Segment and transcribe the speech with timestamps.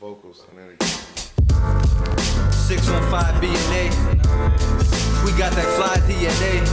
[0.00, 0.80] vocals and then
[2.52, 3.90] 615 BNA.
[5.26, 6.64] We got that fly DNA.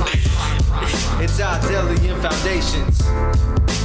[1.22, 3.02] It's our Delian Foundations.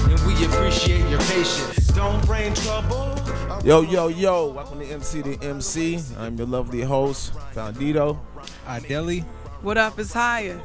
[0.08, 1.88] And we appreciate your patience.
[1.88, 3.18] Don't bring trouble.
[3.64, 5.98] Yo, yo, yo, welcome to MC to MC.
[6.18, 8.20] I'm your lovely host, Foundito.
[8.64, 9.24] Ideli.
[9.62, 9.98] What up?
[9.98, 10.60] It's Hiaya.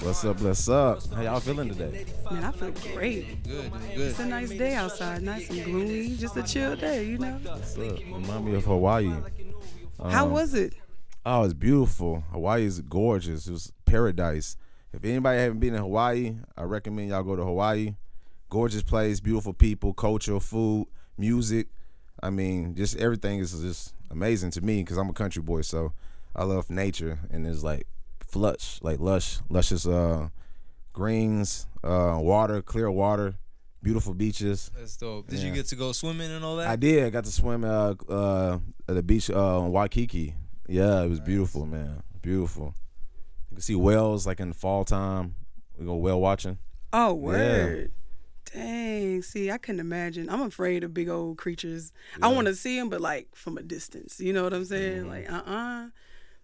[0.00, 1.04] What's up, what's up?
[1.12, 2.04] How y'all feeling today?
[2.30, 3.42] Man, I feel great.
[3.42, 7.18] Good, doing It's a nice day outside, nice and gloomy, just a chill day, you
[7.18, 7.38] know.
[7.42, 7.98] What's up?
[7.98, 9.12] Remind me of Hawaii.
[10.10, 10.74] How Um, was it?
[11.24, 12.22] Oh, it's beautiful.
[12.30, 13.46] Hawaii is gorgeous.
[13.48, 14.56] It was paradise.
[14.92, 17.96] If anybody haven't been in Hawaii, I recommend y'all go to Hawaii.
[18.48, 20.86] Gorgeous place, beautiful people, culture, food,
[21.18, 21.68] music.
[22.22, 25.62] I mean, just everything is just amazing to me because I'm a country boy.
[25.62, 25.92] So
[26.34, 27.86] I love nature and it's like
[28.26, 30.28] flush, like lush, luscious uh,
[30.92, 33.34] greens, uh, water, clear water,
[33.82, 34.70] beautiful beaches.
[34.76, 35.28] That's dope.
[35.28, 35.46] Did Yeah.
[35.46, 36.68] you get to go swimming and all that?
[36.68, 37.04] I did.
[37.04, 38.58] I got to swim uh, uh,
[38.88, 40.34] at the beach uh, in Waikiki.
[40.68, 42.02] Yeah, it was beautiful, man.
[42.22, 42.74] Beautiful.
[43.50, 45.36] You can see whales like in the fall time.
[45.78, 46.58] We go whale watching.
[46.92, 47.92] Oh, word.
[48.52, 49.22] Dang.
[49.22, 50.28] See, I couldn't imagine.
[50.30, 51.92] I'm afraid of big old creatures.
[52.22, 54.18] I want to see them, but like from a distance.
[54.20, 55.04] You know what I'm saying?
[55.04, 55.08] Mm-hmm.
[55.08, 55.86] Like, uh uh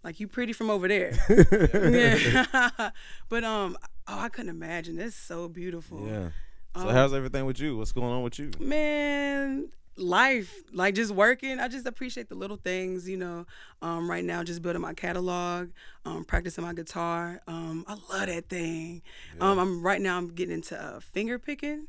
[0.05, 1.13] Like, you pretty from over there.
[1.29, 2.91] yeah.
[3.29, 3.77] but, um,
[4.09, 4.97] oh, I couldn't imagine.
[4.97, 6.07] That's so beautiful.
[6.07, 6.29] Yeah.
[6.75, 7.77] So Um, how's everything with you?
[7.77, 8.51] What's going on with you?
[8.59, 11.59] man life like just working.
[11.59, 13.47] I just appreciate the little things you know
[13.83, 15.71] um, right now just building my catalog
[16.05, 17.41] um, practicing my guitar.
[17.47, 19.03] Um, i love that thing.
[19.41, 21.87] Um, i'm right now i'm getting into uh, finger picking.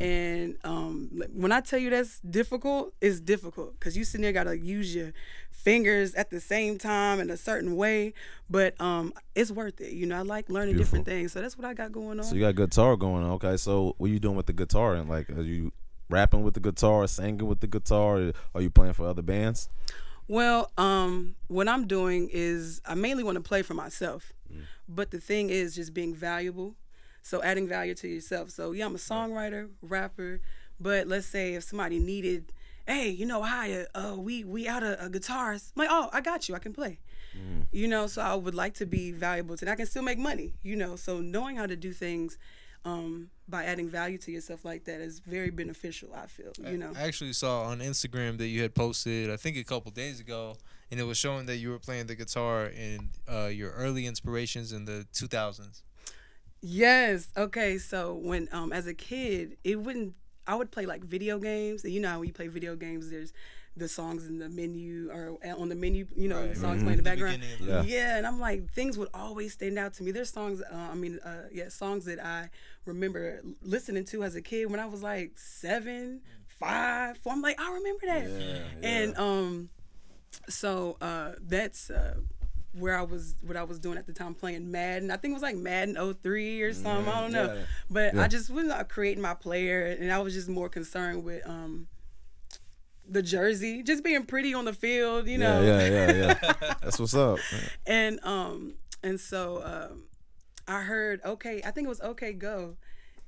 [0.00, 4.56] And um, when i tell you that's difficult it's difficult because you sitting there gotta
[4.56, 5.12] use your
[5.50, 8.14] fingers at the same time in a certain way.
[8.48, 11.32] But um, it's worth it you know i like learning different things.
[11.32, 12.24] So that's what i got going on.
[12.24, 13.30] So you got guitar going on.
[13.32, 13.56] Okay.
[13.56, 14.94] So what you doing with the guitar?
[14.94, 15.72] And like, are you
[16.08, 18.18] rapping with the guitar, singing with the guitar?
[18.18, 19.68] Or are you playing for other bands?
[20.26, 24.32] Well, um, what I'm doing is I mainly want to play for myself,
[24.88, 26.74] but the thing is just being valuable.
[27.22, 28.50] So adding value to yourself.
[28.50, 30.40] So yeah, I'm a songwriter, rapper,
[30.80, 32.52] but let's say if somebody needed,
[32.86, 35.72] hey, you know, hi, uh, we we out of uh, guitars.
[35.76, 37.00] I'm like, oh, I got you, I can play.
[37.70, 40.18] You know, so I would like to be valuable to, and I can still make
[40.18, 40.54] money.
[40.62, 42.38] You know, so knowing how to do things
[42.88, 46.08] um, by adding value to yourself like that is very beneficial.
[46.14, 46.52] I feel.
[46.72, 46.92] You know.
[46.96, 50.56] I actually saw on Instagram that you had posted, I think a couple days ago,
[50.90, 54.72] and it was showing that you were playing the guitar in uh, your early inspirations
[54.72, 55.82] in the 2000s.
[56.60, 57.28] Yes.
[57.36, 57.78] Okay.
[57.78, 60.14] So when um as a kid, it wouldn't.
[60.46, 63.10] I would play like video games, and you know how when you play video games,
[63.10, 63.32] there's
[63.76, 66.06] the songs in the menu or on the menu.
[66.16, 66.54] You know, Right.
[66.54, 67.40] the songs playing in the The background.
[67.42, 68.16] beginning of the- Yeah.
[68.18, 70.10] and I'm like things would always stand out to me.
[70.10, 70.60] There's songs.
[70.62, 72.50] Uh, I mean, uh, yeah, songs that I
[72.88, 77.32] remember listening to as a kid when I was like seven, five, four.
[77.32, 78.62] I'm like, I remember that.
[78.82, 79.68] And um,
[80.48, 82.14] so uh, that's uh,
[82.72, 85.10] where I was, what I was doing at the time, playing Madden.
[85.10, 87.08] I think it was like Madden 03 or something.
[87.08, 87.54] I don't know.
[87.54, 87.62] yeah.
[87.90, 88.22] But Yeah.
[88.24, 91.86] I just was not creating my player, and I was just more concerned with um,
[93.08, 95.62] the jersey, just being pretty on the field, you know.
[95.62, 96.74] Yeah, yeah, yeah, yeah.
[96.82, 97.38] That's what's up.
[97.86, 100.04] And um, and so um,
[100.68, 102.76] I heard, okay, I think it was okay, go,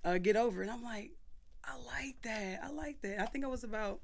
[0.04, 1.12] uh, get over, and I'm like,
[1.64, 3.20] I like that, I like that.
[3.20, 4.00] I think I was about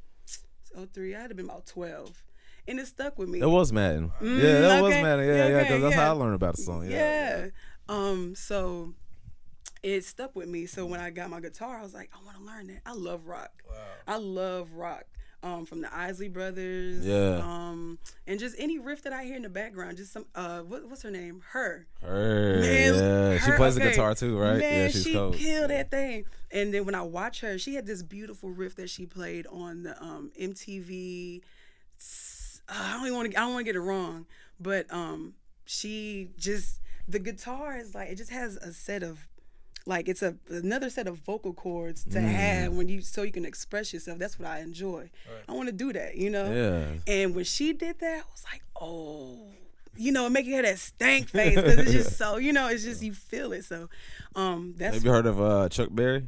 [0.74, 1.14] 03.
[1.14, 2.22] I had to been about 12,
[2.66, 3.41] and it stuck with me.
[3.41, 4.10] It was Madden.
[4.20, 4.94] Mm, yeah, that was.
[4.94, 5.26] Madden.
[5.26, 6.91] Yeah, yeah, Okay, because that's how I learned about the song.
[6.91, 6.97] Yeah.
[6.97, 7.47] yeah.
[7.88, 8.94] Um, so
[9.82, 10.66] it stuck with me.
[10.66, 12.80] So when I got my guitar, I was like, I want to learn that.
[12.84, 13.62] I love rock.
[13.68, 13.76] Wow.
[14.08, 15.04] I love rock.
[15.46, 17.06] Um, from the Isley Brothers.
[17.06, 17.40] Yeah.
[17.42, 20.88] Um, and just any riff that I hear in the background, just some uh, what,
[20.88, 21.42] what's her name?
[21.50, 21.86] Her.
[22.02, 23.38] Her, Man, yeah.
[23.38, 24.58] She her- plays the guitar too, right?
[24.58, 25.36] Man, yeah, she's she cold.
[25.36, 26.24] killed that thing.
[26.50, 29.84] And then when I watch her, she had this beautiful riff that she played on
[29.84, 31.42] the um, MTV.
[32.68, 33.38] uh, I don't want to.
[33.38, 34.26] I don't want to get it wrong,
[34.58, 39.28] but um, she just the guitar is like it just has a set of
[39.86, 42.28] like it's a another set of vocal cords to Mm.
[42.28, 44.19] have when you so you can express yourself.
[44.19, 45.10] That's what I enjoy.
[45.48, 46.52] I want to do that, you know.
[46.52, 47.12] Yeah.
[47.14, 49.38] And when she did that, I was like, oh,
[49.97, 52.68] you know, it make you have that stank face because it's just so, you know,
[52.68, 53.65] it's just you feel it.
[53.65, 53.88] So,
[54.34, 56.24] um, that's Have you heard of uh, Chuck Berry?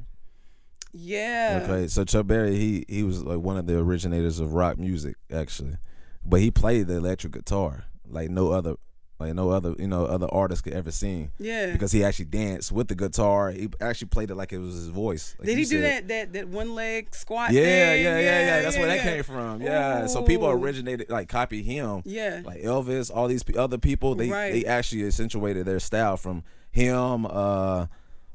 [0.92, 1.60] yeah.
[1.64, 5.16] Okay, so Chuck Berry, he he was like one of the originators of rock music,
[5.32, 5.76] actually,
[6.24, 8.74] but he played the electric guitar like no other,
[9.20, 11.32] like no other, you know, other artist could ever sing.
[11.38, 11.72] Yeah.
[11.72, 13.50] Because he actually danced with the guitar.
[13.50, 15.34] He actually played it like it was his voice.
[15.38, 15.82] like Did he do said.
[15.82, 17.50] that that that one leg squat?
[17.52, 18.04] Yeah, thing?
[18.04, 18.62] yeah, yeah, yeah.
[18.62, 19.60] That's where that came from.
[19.60, 20.06] Yeah.
[20.06, 22.02] So people originated like copy him.
[22.04, 22.42] Yeah.
[22.44, 24.52] Like Elvis, all these other people, they Right.
[24.52, 27.26] they actually accentuated their style from him.
[27.26, 27.86] Uh,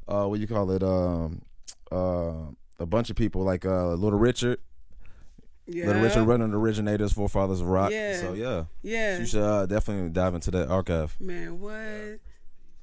[0.08, 0.84] uh, what do you call it?
[0.84, 1.44] Um,
[1.92, 4.60] uh, a bunch of people like uh, Little Richard.
[5.66, 5.88] Yeah.
[5.88, 7.92] Little Richard running the originators, forefathers of rock.
[7.92, 8.20] Yeah.
[8.20, 9.20] So yeah, Yeah.
[9.20, 11.16] you should uh, definitely dive into that archive.
[11.22, 12.20] Man, what?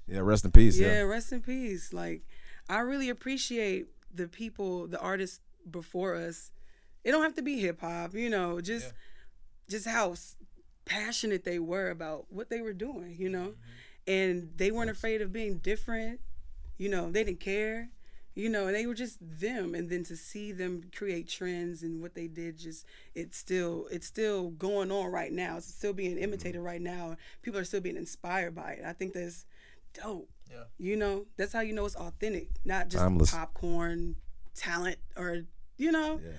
[0.08, 0.78] Yeah, rest in peace.
[0.78, 1.00] Yeah, Yeah.
[1.02, 1.92] rest in peace.
[1.92, 2.22] Like,
[2.68, 5.40] I really appreciate the people, the artists
[5.70, 6.50] before us.
[7.04, 8.92] It don't have to be hip hop, you know, just Yeah.
[9.68, 10.14] just how
[10.84, 14.10] passionate they were about what they were doing, you know, Mm-hmm.
[14.10, 16.20] and they weren't afraid of being different.
[16.78, 17.90] You know, they didn't care.
[18.34, 22.00] You know, and they were just them, and then to see them create trends and
[22.00, 25.56] what they did, just it's still it's still going on right now.
[25.56, 26.24] It's still being Mm-hmm.
[26.24, 27.16] imitated right now.
[27.42, 28.84] People are still being inspired by it.
[28.86, 29.46] I think that's
[29.94, 30.28] dope.
[30.50, 30.64] Yeah.
[30.78, 33.30] You know, that's how you know it's authentic, not just Timeless.
[33.32, 34.16] popcorn
[34.54, 35.42] talent or
[35.76, 36.30] you know, Yeah.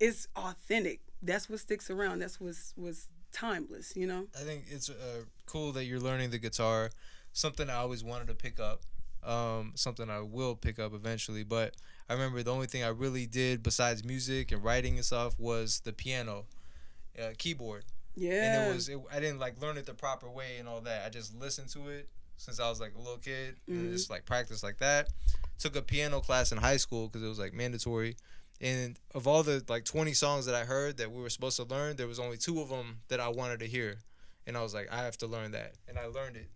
[0.00, 1.00] it's authentic.
[1.22, 2.18] That's what sticks around.
[2.18, 3.96] That's what's was timeless.
[3.96, 4.26] You know.
[4.38, 6.90] I think it's uh, cool that you're learning the guitar.
[7.32, 8.82] Something I always wanted to pick up.
[9.24, 11.44] Um, something I will pick up eventually.
[11.44, 11.74] But
[12.08, 15.80] I remember the only thing I really did besides music and writing and stuff was
[15.80, 16.46] the piano,
[17.18, 17.84] uh, keyboard.
[18.14, 18.60] Yeah.
[18.60, 21.06] And it was it, I didn't like learn it the proper way and all that.
[21.06, 24.26] I just listened to it since I was like a little kid and just like
[24.26, 25.08] practice like that.
[25.58, 28.16] Took a piano class in high school because it was like mandatory.
[28.60, 31.64] And of all the like 20 songs that I heard that we were supposed to
[31.64, 33.98] learn, there was only two of them that I wanted to hear.
[34.46, 35.74] And I was like, I have to learn that.
[35.88, 36.50] And I learned it.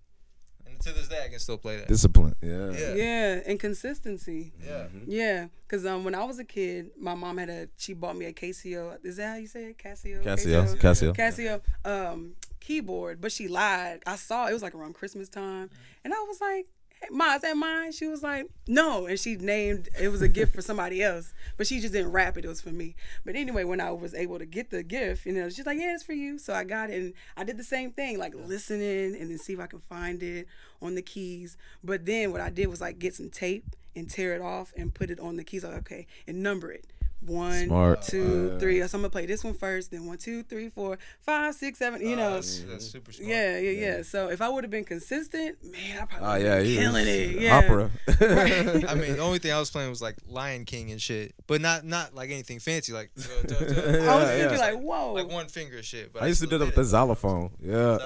[0.68, 1.88] And to this day, I can still play that.
[1.88, 2.34] Discipline.
[2.40, 2.70] Yeah.
[2.70, 2.94] Yeah.
[2.94, 4.52] yeah, and consistency.
[4.64, 4.86] Yeah.
[5.06, 8.26] Yeah, because um, when I was a kid, my mom had a she bought me
[8.26, 8.98] a Casio.
[9.04, 9.78] Is that how you say it?
[9.78, 10.22] Casio.
[10.22, 10.76] Casio.
[10.76, 11.16] Casio.
[11.16, 14.02] Casio um, keyboard, but she lied.
[14.06, 15.70] I saw it was like around Christmas time,
[16.04, 16.66] and I was like,
[17.00, 20.28] hey, "Ma, is that mine?" She was like, "No," and she named it was a
[20.28, 22.44] gift for somebody else, but she just didn't wrap it.
[22.44, 22.94] It was for me.
[23.24, 25.94] But anyway, when I was able to get the gift, you know, she's like, "Yeah,
[25.94, 29.16] it's for you." So I got it, and I did the same thing, like listening
[29.16, 30.46] and then see if I can find it
[30.80, 31.56] on the keys.
[31.82, 33.64] But then what I did was like get some tape
[33.96, 35.64] and tear it off and put it on the keys.
[35.64, 36.86] Like, okay, and number it.
[37.20, 38.02] One, Smart.
[38.02, 38.58] two, Yeah.
[38.60, 38.78] three.
[38.86, 42.00] So I'm gonna play this one first, then one, two, three, four, five, six, seven.
[42.00, 43.28] You Uh, know, that's, that's super smart.
[43.28, 46.54] yeah, yeah, yeah, So if I would have been consistent, man, I probably Oh yeah,
[46.56, 47.40] have he been killing it.
[47.42, 47.90] Yeah, Opera.
[48.88, 51.60] I mean, the only thing I was playing was like Lion King and shit, but
[51.60, 53.80] not not like anything fancy, like uh, duh, duh, duh.
[54.12, 54.72] I was Yeah, thinking yeah.
[54.72, 56.12] like, whoa, like one finger shit.
[56.12, 57.50] But I used to do still that with the xylophone.
[57.60, 57.98] Yeah.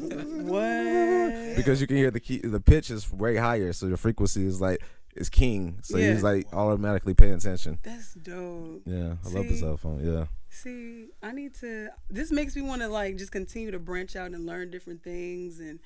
[0.00, 1.56] what?
[1.56, 4.60] Because you can hear the key, the pitch is way higher, so the frequency is
[4.60, 4.82] like
[5.16, 5.78] is king.
[5.82, 6.12] So Yeah.
[6.12, 7.78] he's like automatically paying attention.
[7.82, 8.82] That's dope.
[8.86, 9.56] Yeah, I love the See?
[9.60, 10.04] xylophone.
[10.04, 10.26] Yeah.
[10.48, 11.88] See, I need to.
[12.10, 15.60] This makes me want to like just continue to branch out and learn different things.
[15.60, 15.80] And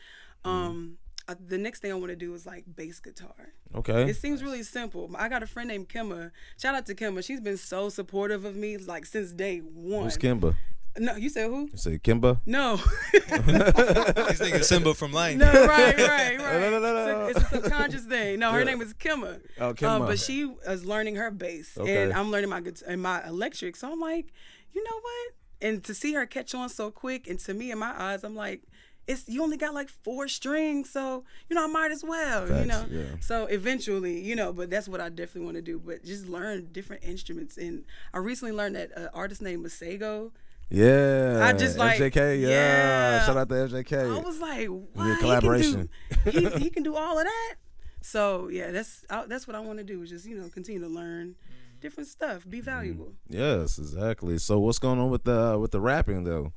[0.44, 0.98] um,
[1.28, 3.52] I, the next thing I want to do is like bass guitar.
[3.74, 4.08] Okay.
[4.10, 5.10] It seems really simple.
[5.16, 6.30] I got a friend named Kimma.
[6.60, 7.24] Shout out to Kimma.
[7.24, 10.04] She's been so supportive of me like since day one.
[10.04, 10.54] Who's Kimba?
[10.98, 11.68] No, you said who?
[11.72, 12.40] You say Kimba?
[12.46, 12.76] No.
[13.12, 16.38] He's thinking Simba from Lion no, right, right, right.
[16.60, 17.26] No, no, no, no.
[17.26, 18.38] It's, a, it's a subconscious thing.
[18.40, 18.64] No, her Yeah.
[18.64, 19.40] name is Kimma.
[19.60, 22.02] Oh, Um, but she is learning her bass, Okay.
[22.02, 23.76] and I'm learning my guitar and my electric.
[23.76, 24.26] So I'm like,
[24.72, 25.34] you know what?
[25.62, 28.34] And to see her catch on so quick, and to me in my eyes, I'm
[28.36, 28.62] like,
[29.06, 32.66] it's you only got like four strings, so you know I might as well, you
[32.66, 32.86] know.
[32.90, 33.02] yeah.
[33.20, 35.78] So eventually, you know, but that's what I definitely want to do.
[35.78, 37.84] But just learn different instruments, and
[38.14, 40.30] I recently learned that uh, artist named Masego.
[40.70, 41.40] Yeah.
[41.44, 42.40] I just like- FJK.
[42.40, 42.48] Yeah.
[42.48, 43.26] yeah.
[43.26, 44.16] Shout out to FJK.
[44.16, 45.10] I was like, what?
[45.10, 45.88] a collaboration.
[46.24, 47.54] He can, do, he, he can do all of that.
[48.02, 50.00] So yeah, that's I, that's what I want to do.
[50.02, 51.34] Is just you know continue to learn
[51.80, 53.12] different stuff, be valuable.
[53.28, 54.38] Yes, exactly.
[54.38, 56.52] So what's going on with the with the rapping though?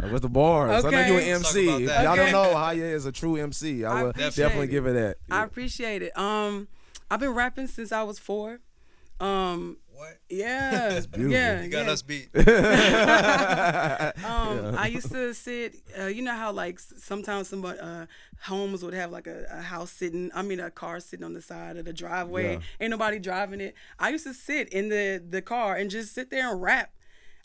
[0.00, 1.66] Uh, With the bars, I know you're an MC.
[1.66, 2.04] talk about If that.
[2.04, 2.30] y'all Okay.
[2.30, 3.84] don't know, Hiaya is a true MC.
[3.84, 4.70] I I would definitely it.
[4.70, 5.16] give her that.
[5.28, 6.16] I appreciate it.
[6.16, 6.68] Um,
[7.10, 8.60] I've been rapping since I was four.
[9.18, 10.18] Um, What?
[10.30, 11.28] yeah, beautiful.
[11.28, 11.92] yeah, You got yeah.
[11.92, 12.28] us beat.
[14.24, 15.74] Um, I used to sit.
[15.98, 18.06] Uh, you know how like sometimes some uh,
[18.42, 20.30] homes would have like a, a house sitting.
[20.34, 22.54] I mean, a car sitting on the side of the driveway.
[22.54, 22.60] Yeah.
[22.80, 23.74] Ain't nobody driving it.
[23.98, 26.92] I used to sit in the the car and just sit there and rap.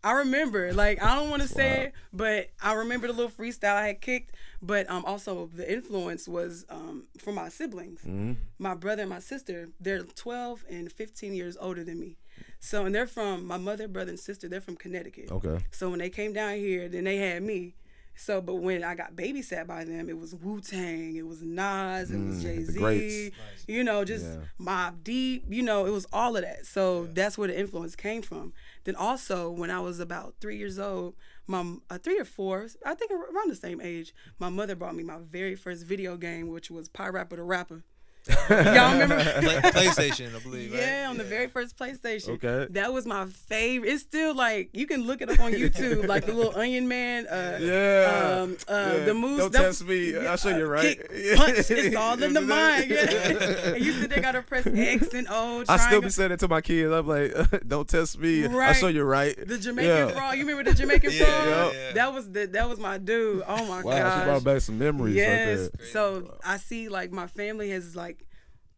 [0.04, 3.76] I remember, like, I don't want to say it, but I remember the little freestyle
[3.76, 4.36] I had kicked.
[4.62, 8.02] But um, also the influence was um, from my siblings.
[8.02, 8.34] Mm-hmm.
[8.60, 12.18] My brother and my sister, they're 12 and 15 years older than me.
[12.60, 14.48] So, and they're from my mother, brother, and sister.
[14.48, 15.32] They're from Connecticut.
[15.32, 15.58] Okay.
[15.72, 17.76] So when they came down here, then they had me.
[18.16, 22.12] So, but when I got babysat by them, it was Wu Tang, it was Nas,
[22.12, 23.32] it was Mm, Jay Z,
[23.68, 24.42] you know, just Yeah.
[24.60, 26.68] Mobb Deep, you know, it was all of that.
[26.68, 28.54] So that's where the influence came from.
[28.84, 31.16] Then also, when I was about three years old,
[31.48, 35.04] my uh, three or four, I think around the same age, my mother bought me
[35.04, 37.84] my very first video game, which was PaRappa the Rapper.
[38.50, 39.16] Y'all remember?
[39.72, 40.74] PlayStation, I believe.
[40.74, 41.10] Yeah, right?
[41.10, 42.30] on the very first PlayStation.
[42.42, 42.68] Okay.
[42.72, 43.90] That was my favorite.
[43.90, 47.28] It's still like you can look it up on YouTube, like the little Onion Man.
[47.28, 48.40] Uh, Yeah.
[48.44, 49.04] Um, uh, Yeah.
[49.06, 49.40] the moves.
[49.40, 50.16] Don't that- test me.
[50.18, 50.98] I'll show you right.
[50.98, 51.70] Kick, punch.
[51.72, 52.90] It's all in the mind.
[52.90, 53.74] Yeah.
[53.74, 55.64] and you sit there, gotta press X and O.
[55.68, 56.92] I still be saying it to my kids.
[56.94, 58.44] I'm like, don't test me.
[58.44, 58.52] Right.
[58.52, 58.76] I'll Right.
[58.78, 59.36] show you right.
[59.48, 60.08] The Jamaican Yeah.
[60.10, 60.38] frog.
[60.38, 61.74] You remember the Jamaican Yeah, frog?
[61.74, 63.44] yeah, That was the that was my dude.
[63.48, 65.60] Oh my Wow, she brought back some memories yes.
[65.60, 65.88] right there.
[65.88, 68.13] So I see like my family has like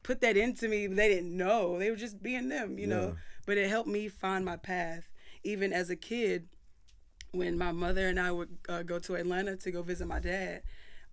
[0.06, 0.86] put that into me.
[0.86, 1.80] They didn't know.
[1.80, 2.96] They were just being them, you Yeah.
[2.96, 3.16] know.
[3.48, 5.10] But it helped me find my path.
[5.44, 6.48] Even as a kid,
[7.32, 10.62] when my mother and I would uh, go to Atlanta to go visit my dad,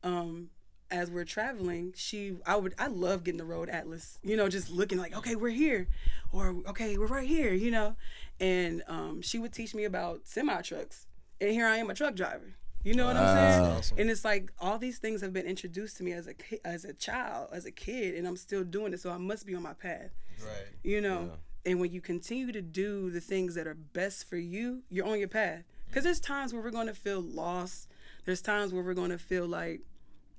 [0.02, 0.50] um,
[0.90, 4.18] as we're traveling, she I would I love getting the road atlas.
[4.22, 5.88] You know, just looking like, okay, we're here,
[6.32, 7.54] or okay, we're right here.
[7.54, 7.96] You know,
[8.40, 11.06] and um, she would teach me about semi trucks,
[11.40, 12.54] and here I am, a truck driver.
[12.84, 13.76] You know what I'm saying?
[13.76, 13.98] Awesome.
[13.98, 16.84] And it's like all these things have been introduced to me as a ki- as
[16.84, 19.00] a child, as a kid, and I'm still doing it.
[19.00, 20.10] So I must be on my path.
[20.40, 20.66] Right.
[20.82, 21.32] You know.
[21.64, 25.20] And when you continue to do the things that are best for you, you're on
[25.20, 25.62] your path.
[25.86, 27.86] Because there's times where we're going to feel lost.
[28.24, 29.82] There's times where we're going to feel like,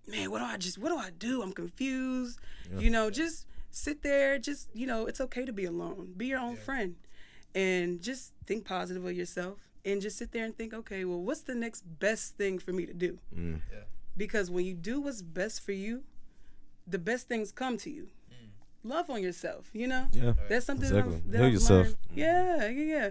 [0.05, 1.41] man, what do I just, what do I do?
[1.41, 2.39] I'm confused.
[2.77, 4.37] You know, just sit there.
[4.37, 6.13] Just, you know, it's okay to be alone.
[6.17, 6.95] Be your own friend.
[7.55, 9.59] And just think positive of yourself.
[9.85, 12.85] And just sit there and think, okay, well, what's the next best thing for me
[12.85, 13.19] to do?
[13.37, 13.61] Mm.
[13.71, 13.79] Yeah.
[14.15, 16.03] Because when you do what's best for you,
[16.87, 18.07] the best things come to you.
[18.85, 20.07] Love on yourself, you know?
[20.11, 20.33] Yeah.
[20.49, 21.13] That's something Exactly.
[21.13, 21.85] that I've, that Heal I've yourself.
[21.87, 21.95] learned.
[22.13, 23.09] Yeah, yeah, yeah.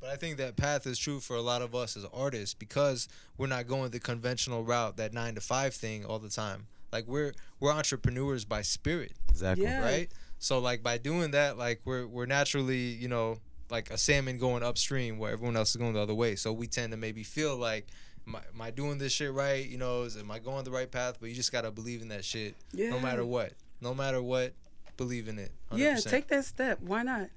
[0.00, 3.06] But I think that path is true for a lot of us as artists because
[3.38, 6.66] we're not going the conventional route, that nine to five thing all the time.
[6.92, 9.64] Like we're we're entrepreneurs by spirit, Exactly.
[9.64, 9.80] Yeah.
[9.84, 10.08] right?
[10.40, 13.38] So like by doing that, like we're we're naturally, you know,
[13.72, 16.36] like a salmon going upstream where everyone else is going the other way.
[16.36, 17.86] So we tend to maybe feel like
[18.24, 19.68] Am I, am I doing this shit right?
[19.68, 21.16] You know, is, am I going the right path?
[21.18, 22.90] But you just gotta believe in that shit, Yeah.
[22.90, 23.52] no matter what.
[23.80, 24.52] No matter what,
[24.96, 25.50] believe in it.
[25.72, 25.78] 100%.
[25.78, 26.78] Yeah, take that step.
[26.80, 27.30] Why not?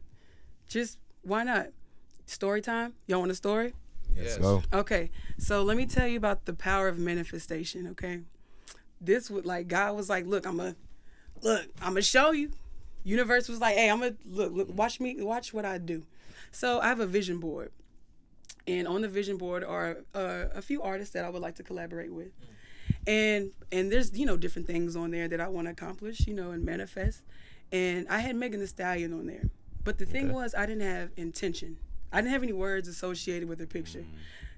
[0.68, 1.70] Just why not?
[2.28, 2.94] Story time.
[3.08, 3.74] Y'all want a story?
[4.16, 4.38] Let's Yes.
[4.38, 4.62] go.
[4.72, 7.88] Okay, so let me tell you about the power of manifestation.
[7.88, 8.20] Okay,
[9.02, 10.76] this would like God was like, look, I'm a
[11.42, 12.52] look, I'm gonna show you.
[13.04, 16.04] Universe was like, hey, I'm gonna look, look, watch me, watch what I do.
[16.56, 17.72] So I have a vision board,
[18.66, 21.64] and on the vision board are uh, a few artists that I would like to
[21.64, 22.32] collaborate with,
[23.06, 26.34] and and there's you know different things on there that I want to accomplish, you
[26.34, 27.24] know, and manifest.
[27.74, 29.50] And I had Megan Thee Stallion on there,
[29.84, 31.76] but the thing was, I didn't have intention.
[32.14, 34.06] I didn't have any words associated with the picture,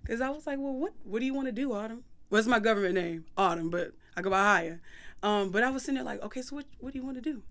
[0.03, 2.03] because I was like, well, what what do you want to do, Autumn?
[2.29, 3.25] What's my government name?
[3.35, 4.79] Autumn, but I go by Hiaya.
[5.23, 7.21] Um, but I was sitting there like, okay, so what what do you want to
[7.21, 7.41] do?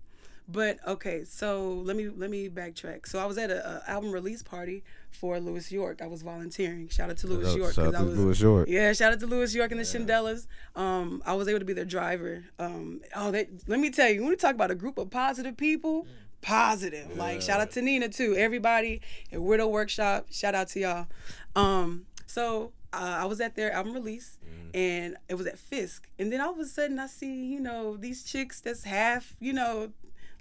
[0.49, 3.05] But okay, so let me let me backtrack.
[3.05, 6.01] So I was at a, a album release party for Louis York.
[6.01, 6.87] I was volunteering.
[6.87, 8.69] Shout out to Louis York Shout out I to was Louis York.
[8.69, 8.93] yeah.
[8.93, 10.47] Shout out to Louis York and the Shindellas.
[10.75, 12.45] Um, I was able to be their driver.
[12.59, 15.57] Um, oh, they, let me tell you, when we talk about a group of positive
[15.57, 16.07] people,
[16.41, 17.17] positive.
[17.17, 18.35] Like shout out to Nina too.
[18.37, 19.01] Everybody
[19.33, 20.27] at Weirdo Workshop.
[20.31, 21.07] Shout out to y'all.
[21.57, 24.37] Um, so uh, I was at their album release.
[24.73, 27.95] And it was at Fisk, and then all of a sudden I see, you know,
[27.95, 29.91] these chicks that's half, you know,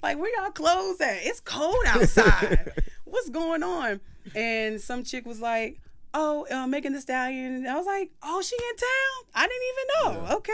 [0.03, 1.19] like where y'all clothes at?
[1.23, 2.73] It's cold outside.
[3.05, 4.01] What's going on?
[4.35, 5.81] And some chick was like,
[6.13, 9.31] "Oh, uh, Megan Thee Stallion." And I was like, "Oh, she in town?
[9.35, 10.53] I didn't even know." Okay.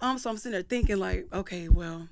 [0.00, 0.18] Um.
[0.18, 2.08] So I'm sitting there thinking, like, okay, well,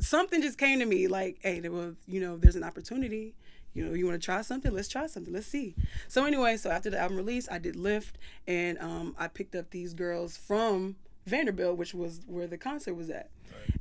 [0.00, 3.34] something just came to me, like, hey, there was, you know, there's an opportunity.
[3.74, 4.72] You know, you want to try something?
[4.72, 5.32] Let's try something.
[5.32, 5.74] Let's see.
[6.08, 8.12] So anyway, so after the album release, I did Lyft,
[8.46, 10.96] and um, I picked up these girls from
[11.28, 13.30] Vanderbilt, which was where the concert was at.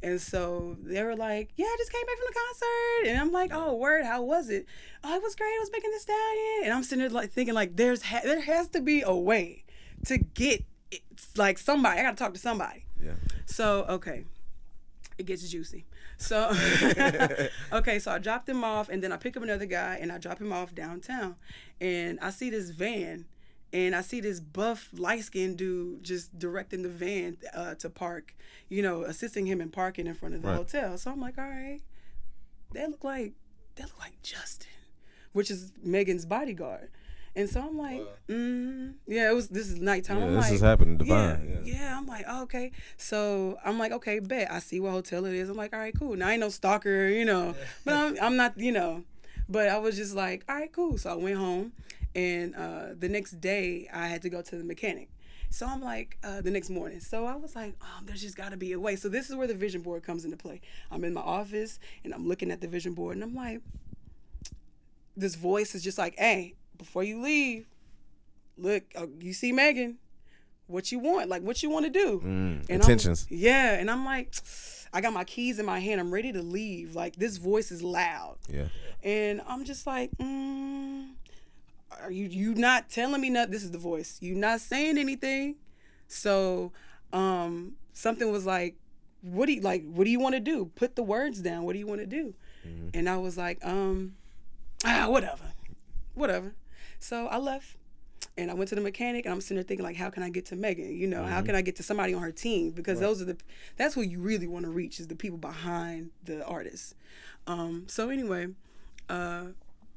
[0.03, 3.31] And so they were like, "Yeah, I just came back from the concert," and I'm
[3.31, 4.65] like, "Oh, word, how was it?
[5.03, 5.47] Oh, it was great.
[5.47, 8.41] It was Megan Thee Stallion." And I'm sitting there like thinking, like, "There's ha- there
[8.41, 9.63] has to be a way
[10.05, 11.99] to get it's like somebody.
[11.99, 13.13] I got to talk to somebody." Yeah.
[13.45, 14.25] So okay,
[15.17, 15.85] it gets juicy.
[16.17, 16.49] So
[17.71, 20.17] okay, so I dropped him off, and then I pick up another guy, and I
[20.17, 21.35] drop him off downtown,
[21.79, 23.25] and I see this van,
[23.73, 28.35] and I see this buff, light skinned dude just directing the van uh, to park,
[28.69, 30.57] you know, assisting him in parking in front of the Right.
[30.57, 30.97] hotel.
[30.97, 31.81] So I'm like, all right,
[32.73, 33.33] that look like
[33.75, 34.69] that look like Justin,
[35.33, 36.89] which is Megan's bodyguard.
[37.35, 39.49] And so I'm like, mm, yeah, it was.
[39.49, 40.17] This is nighttime.
[40.17, 41.05] Yeah, I'm this like, is happening yeah,
[41.37, 41.61] divine.
[41.63, 41.73] Yeah.
[41.79, 42.71] yeah, I'm like, oh, okay.
[42.97, 44.51] So I'm like, okay, bet.
[44.51, 45.47] I see what hotel it is.
[45.47, 46.15] I'm like, all right, cool.
[46.15, 47.53] Now I ain't no stalker, you know.
[47.85, 49.03] But I'm, I'm not, you know.
[49.47, 50.97] But I was just like, all right, cool.
[50.97, 51.73] So I went home,
[52.17, 55.09] and uh, the next day I had to go to the mechanic.
[55.49, 56.99] So I'm like, uh, the next morning.
[56.99, 58.97] So I was like, oh, there's just got to be a way.
[58.97, 60.59] So this is where the vision board comes into play.
[60.91, 63.61] I'm in my office and I'm looking at the vision board, and I'm like,
[65.15, 67.67] this voice is just like, hey, before you leave,
[68.57, 69.97] look, uh, you see Megan,
[70.67, 72.19] what you want, like what you want to do.
[72.19, 73.25] Mm, And I'm- intentions.
[73.29, 74.33] yeah, and I'm like,
[74.93, 75.99] I got my keys in my hand.
[76.01, 76.93] I'm ready to leave.
[76.95, 78.67] Like this voice is loud, Yeah.
[79.03, 80.66] and I'm just like, mm,
[82.01, 83.51] are you you not telling me nothing?
[83.51, 84.17] This is the voice.
[84.21, 85.55] You not saying anything.
[86.07, 86.71] So,
[87.13, 88.75] um, something was like,
[89.21, 89.83] what do you like?
[89.85, 90.71] What do you want to do?
[90.75, 91.63] Put the words down.
[91.63, 92.33] What do you want to do?
[92.93, 94.15] And I was like, um,
[94.85, 95.53] ah, whatever,
[96.15, 96.53] whatever.
[96.99, 97.77] So I left
[98.37, 100.29] and I went to the mechanic and I'm sitting there thinking like, how can I
[100.29, 100.95] get to Megan?
[100.95, 102.71] You know, how can I get to somebody on her team?
[102.71, 103.37] Because those are the,
[103.77, 106.95] that's who you really want to reach is the people behind the artist.
[107.47, 108.47] Um, so anyway,
[109.09, 109.45] uh,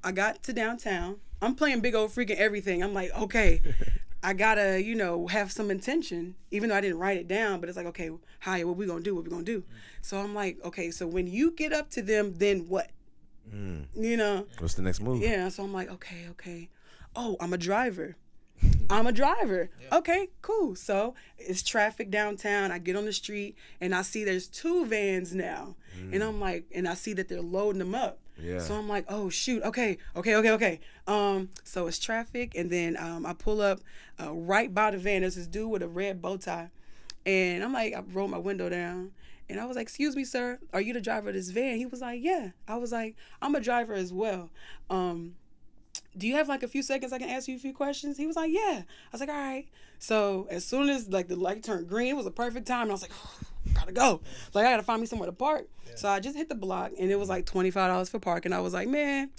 [0.03, 1.17] I got to downtown.
[1.43, 2.83] I'm playing big old freaking everything.
[2.83, 3.61] I'm like, okay,
[4.23, 7.61] I gotta, you know, have some intention, even though I didn't write it down.
[7.61, 9.15] But it's like, okay, hi, what we gonna do?
[9.15, 9.61] What we gonna do?
[9.61, 9.65] Mm.
[10.03, 12.91] So I'm like, okay, so when you get up to them, then what?
[13.53, 13.87] Mm.
[13.95, 14.47] You know?
[14.59, 15.23] What's the next move?
[15.23, 15.49] Yeah.
[15.49, 16.69] So I'm like, okay, okay.
[17.17, 18.17] Oh, I'm a driver.
[18.91, 19.71] I'm a driver.
[19.91, 20.77] Okay, cool.
[20.77, 22.71] So it's traffic downtown.
[22.71, 25.77] I get on the street and I see there's two vans now.
[25.97, 26.29] And mm.
[26.29, 28.19] I'm like, and I see that they're loading them up.
[28.43, 28.61] Yeah.
[28.61, 30.81] So I'm like, oh shoot, okay, okay, okay, okay.
[31.07, 33.81] Um, so it's traffic, and then um, I pull up
[34.21, 35.23] uh, right by the van.
[35.23, 36.71] There's this dude with a red bow tie,
[37.27, 39.13] and I'm like, I roll my window down,
[39.49, 41.77] and I was like, excuse me, sir, are you the driver of this van?
[41.77, 42.51] He was like, yeah.
[42.69, 44.51] I was like, I'm a driver as well.
[44.89, 45.35] Um,
[46.17, 48.17] do you have like a few seconds I can ask you a few questions?
[48.17, 48.83] He was like, yeah.
[48.85, 49.67] I was like, all right.
[49.99, 52.83] So as soon as like the light turned green, it was a perfect time.
[52.83, 53.13] And I was like,
[53.75, 54.21] gotta go.
[54.55, 55.67] Like I gotta find me somewhere to park.
[55.97, 58.53] So I just hit the block and it was like twenty five dollars for parking.
[58.53, 59.31] I was like, man,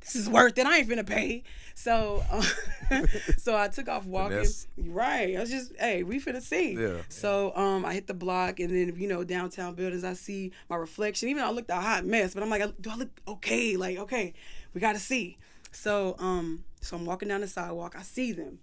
[0.00, 0.66] this is worth it.
[0.66, 1.42] I ain't finna pay.
[1.74, 2.42] So, uh,
[3.36, 4.38] so I took off walking.
[4.38, 4.66] Finesse.
[4.78, 5.36] Right.
[5.36, 6.74] I was just, hey, we finna see.
[6.74, 7.02] Yeah.
[7.08, 10.04] So, um, I hit the block, and then you know downtown buildings.
[10.04, 11.28] I see my reflection.
[11.28, 13.76] Even though I looked a hot mess, but I'm like, do I look okay?
[13.76, 14.34] Like, okay,
[14.74, 15.38] we gotta see.
[15.70, 17.94] So, um, so I'm walking down the sidewalk.
[17.96, 18.58] I see them.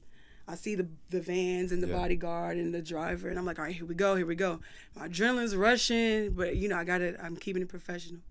[0.48, 1.96] I see the the vans and the Yeah.
[1.96, 4.60] bodyguard and the driver, and I'm like, all right, here we go, here we go.
[4.96, 7.18] My adrenaline's rushing, but you know, I got it.
[7.22, 8.22] I'm keeping it professional.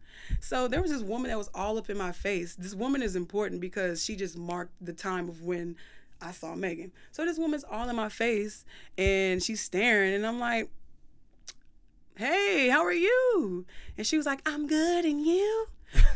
[0.41, 2.55] So there was this woman that was all up in my face.
[2.55, 5.77] This woman is important because she just marked the time of when
[6.23, 6.93] I saw Megan.
[7.11, 8.65] So this woman's all in my face,
[8.97, 10.71] and she's staring, and I'm like,
[12.17, 13.67] hey, how are you?
[13.99, 15.67] And she was like, I'm good, and you?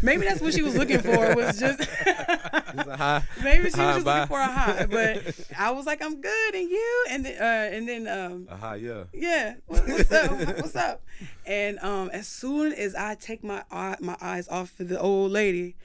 [0.03, 1.35] Maybe that's what she was looking for.
[1.35, 3.23] Was just Hi.
[3.43, 4.21] maybe she was just bye.
[4.21, 4.87] looking for a high.
[4.87, 7.05] But I was like, I'm good, and you?
[7.11, 9.05] And then, uh, and then, um, Aha, yeah.
[9.13, 10.31] yeah, what, what's up?
[10.31, 11.03] What's up?
[11.47, 15.33] And um, as soon as I take my eye, my eyes off of the old
[15.33, 15.77] lady,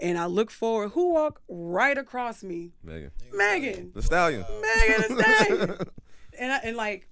[0.00, 2.72] and I look forward, who walked right across me?
[2.82, 3.10] Megan.
[3.32, 3.92] Megan.
[3.94, 4.44] The stallion.
[4.60, 5.76] Megan Thee Stallion.
[6.38, 7.08] and I, and like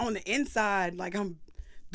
[0.00, 1.38] on the inside, like I'm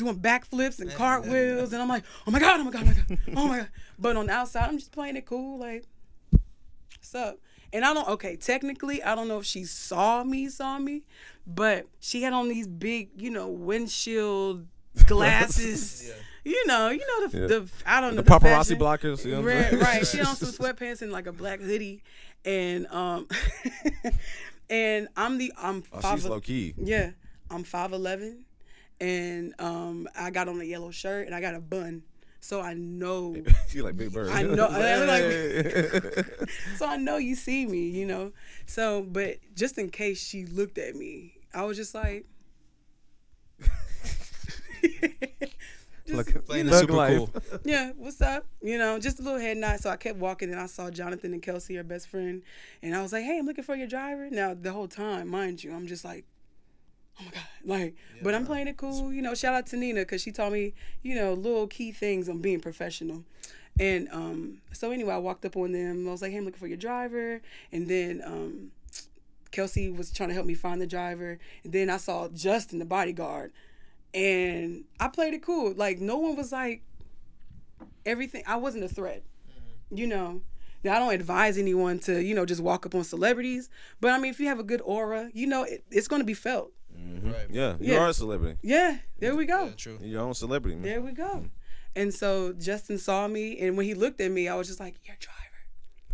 [0.00, 2.92] doing backflips and cartwheels, and I'm like, oh my god, oh my god, oh my
[2.94, 3.68] god, oh my god.
[3.98, 5.84] But on the outside, I'm just playing it cool, like,
[6.30, 7.38] what's up?
[7.72, 8.08] And I don't.
[8.08, 11.02] Okay, technically, I don't know if she saw me, saw me,
[11.46, 14.66] but she had on these big, you know, windshield
[15.06, 16.10] glasses.
[16.42, 17.46] You know, you know the, Yeah.
[17.46, 18.78] the I don't know The paparazzi fashion.
[18.78, 19.24] blockers.
[19.24, 19.82] You know what I'm Right, saying?
[19.82, 20.06] right.
[20.06, 22.02] She on some sweatpants and like a black hoodie,
[22.44, 23.28] and um,
[24.70, 26.18] and I'm the I'm Oh, five.
[26.20, 26.74] she's low key.
[26.78, 27.10] Yeah,
[27.50, 28.46] I'm five eleven,
[29.00, 32.02] and um, I got on a yellow shirt and I got a bun,
[32.40, 33.36] so I know.
[33.68, 34.28] she like Big Bird.
[34.30, 36.26] I know- I like,
[36.76, 38.32] so I know you see me, you know.
[38.66, 42.26] So, but just in case she looked at me, I was just like.
[46.06, 47.16] just, Look- Playing you know, super life.
[47.16, 47.30] cool.
[47.64, 48.46] yeah, what's up?
[48.62, 49.80] You know, just a little head nod.
[49.80, 52.42] So I kept walking, and I saw Jonathan and Kelsey, her best friend,
[52.82, 55.62] and I was like, "Hey, I'm looking for your driver." Now the whole time, mind
[55.62, 56.24] you, I'm just like,
[57.20, 59.12] "Oh my god!" Like, but I'm playing it cool.
[59.12, 62.28] You know, shout out to Nina because she taught me, you know, little key things
[62.28, 63.24] on being professional.
[63.78, 66.08] And um, so anyway, I walked up on them.
[66.08, 67.40] I was like, "Hey, I'm looking for your driver,"
[67.72, 68.70] and then um,
[69.50, 72.84] Kelsey was trying to help me find the driver, and then I saw Justin, the
[72.84, 73.52] bodyguard,
[74.14, 75.72] and I played it cool.
[75.74, 76.82] Like no one was like
[78.06, 78.42] everything.
[78.46, 79.22] I wasn't a threat,
[79.90, 80.42] you know.
[80.82, 83.68] Now I don't advise anyone to you know just walk up on celebrities,
[84.00, 86.26] but I mean if you have a good aura, you know it, it's going to
[86.26, 86.72] be felt.
[87.00, 87.30] Mm-hmm.
[87.32, 87.46] Right.
[87.50, 87.98] yeah, you Yeah.
[88.00, 88.58] are a celebrity.
[88.62, 89.64] Yeah, there we go.
[89.66, 89.98] Yeah, true.
[90.00, 90.76] You're your own celebrity.
[90.76, 90.84] Man.
[90.84, 91.24] There we go.
[91.36, 91.46] Mm-hmm.
[91.96, 94.94] And so Justin saw me, and when he looked at me, I was just like,
[95.04, 95.60] "Your driver,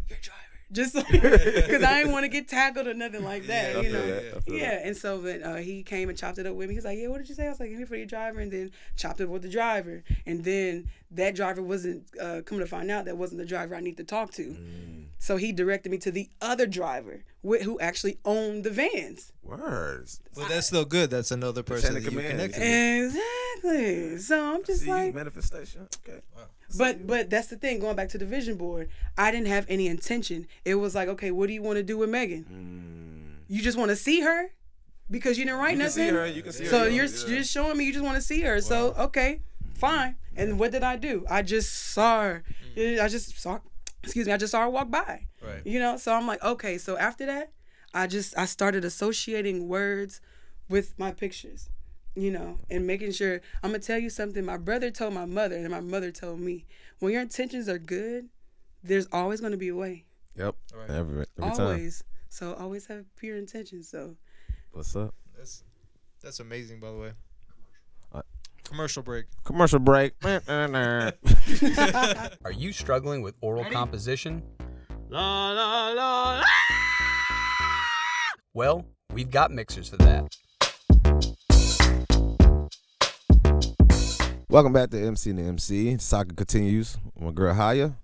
[0.08, 3.80] your driver," just because I didn't want to get tackled or nothing like that, I
[3.82, 4.06] you know.
[4.06, 4.42] that.
[4.48, 4.86] Yeah, that.
[4.86, 6.74] and so then uh, he came and chopped it up with me.
[6.74, 8.40] He's like, "Yeah, what did you say?" I was like, "I'm here for your driver,"
[8.40, 10.02] and then chopped it up with the driver.
[10.26, 13.80] And then that driver wasn't uh, coming to find out that wasn't the driver I
[13.80, 14.42] need to talk to.
[14.42, 15.04] Mm.
[15.18, 19.32] So he directed me to the other driver, wh- who actually owned the vans.
[19.42, 20.20] Words.
[20.34, 21.10] But that's still good.
[21.10, 22.30] That's another person that you command.
[22.52, 23.16] connected with.
[23.16, 24.18] Exactly.
[24.18, 25.88] So I'm just See, like, manifestation.
[26.06, 26.20] Okay.
[26.78, 27.78] But but that's the thing.
[27.80, 30.46] Going back to the vision board, I didn't have any intention.
[30.64, 32.44] It was like, okay, what do you want to do with Megan?
[32.44, 33.44] Mm.
[33.48, 34.50] You just want to see her
[35.10, 36.08] because you didn't write You can nothing.
[36.08, 36.26] see her.
[36.26, 36.70] You can see her.
[36.70, 38.60] So you you're just showing me you just want to see her.
[38.60, 39.42] So okay,
[39.74, 40.16] fine.
[40.36, 41.24] And what did I do?
[41.30, 42.44] I just saw her.
[42.76, 43.60] I just saw.
[44.02, 44.32] Excuse me.
[44.32, 45.26] I just saw her walk by.
[45.42, 45.64] Right.
[45.64, 45.96] You know.
[45.96, 46.78] So I'm like, okay.
[46.78, 47.52] So after that,
[47.94, 50.20] I just I started associating words
[50.68, 51.70] with my pictures.
[52.18, 54.42] You know, and making sure I'm gonna tell you something.
[54.44, 56.64] My brother told my mother, and my mother told me,
[56.98, 58.30] when your intentions are good,
[58.82, 60.04] there's always gonna be a way.
[60.36, 60.54] Yep.
[60.74, 60.90] Right.
[60.90, 61.60] Every every time.
[61.66, 62.02] always.
[62.28, 63.88] So always have pure intentions.
[63.88, 64.16] So
[64.72, 65.14] What's up?
[65.36, 65.62] That's
[66.22, 67.12] that's amazing, by the way.
[68.12, 68.22] Uh,
[68.64, 69.26] Commercial break.
[69.44, 70.14] Commercial break.
[70.24, 70.42] Are
[72.52, 74.42] you struggling with oral composition?
[75.08, 76.42] La, la, la, la.
[78.54, 80.34] Well, we've got mixers for that.
[84.48, 85.98] Welcome back to MC and the MC.
[85.98, 86.96] Soccer continues.
[87.18, 87.94] My girl Hiaya,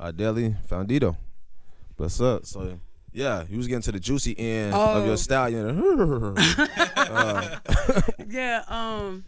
[0.00, 1.16] Adeli Foundito.
[1.96, 2.46] What's up?
[2.46, 2.78] So
[3.12, 5.04] yeah, you was getting to the juicy end of Oh.
[5.04, 5.82] your stallion.
[6.96, 7.58] uh,
[8.28, 9.24] yeah, um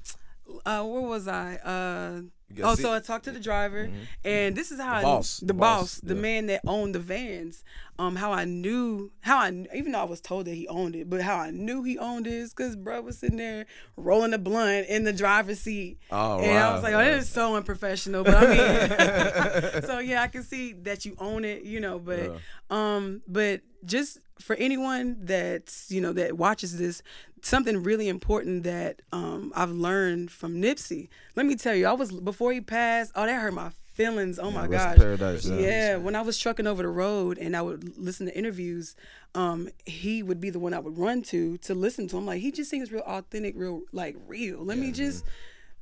[0.64, 1.56] uh where was I?
[1.56, 2.20] Uh
[2.62, 3.90] oh, so I talked to the driver,
[4.24, 6.20] and this is how I, boss, the, the boss, boss, the yeah.
[6.20, 7.64] man that owned the vans.
[7.98, 11.08] Um, how I knew, how I even though I was told that he owned it,
[11.10, 14.38] but how I knew he owned it is because bro was sitting there rolling a
[14.38, 18.24] blunt in the driver's seat, Oh, and I was like, oh, that is so unprofessional.
[18.24, 21.98] But I mean, so yeah, I can see that you own it, you know.
[21.98, 22.36] But Yeah.
[22.70, 27.02] um, but just for anyone that's you know that watches this,
[27.42, 31.08] something really important that um I've learned from Nipsey.
[31.36, 33.12] Let me tell you, I was before he passed.
[33.14, 34.38] Oh, that hurt my feelings.
[34.38, 34.96] Oh my gosh.
[34.96, 35.56] Paradise, yeah.
[35.56, 38.96] Yeah, when I was trucking over the road and I would listen to interviews,
[39.34, 42.18] um, he would be the one I would run to to listen to.
[42.18, 42.26] him.
[42.26, 44.64] like, he just seems real authentic, real like real.
[44.64, 45.24] Let me just.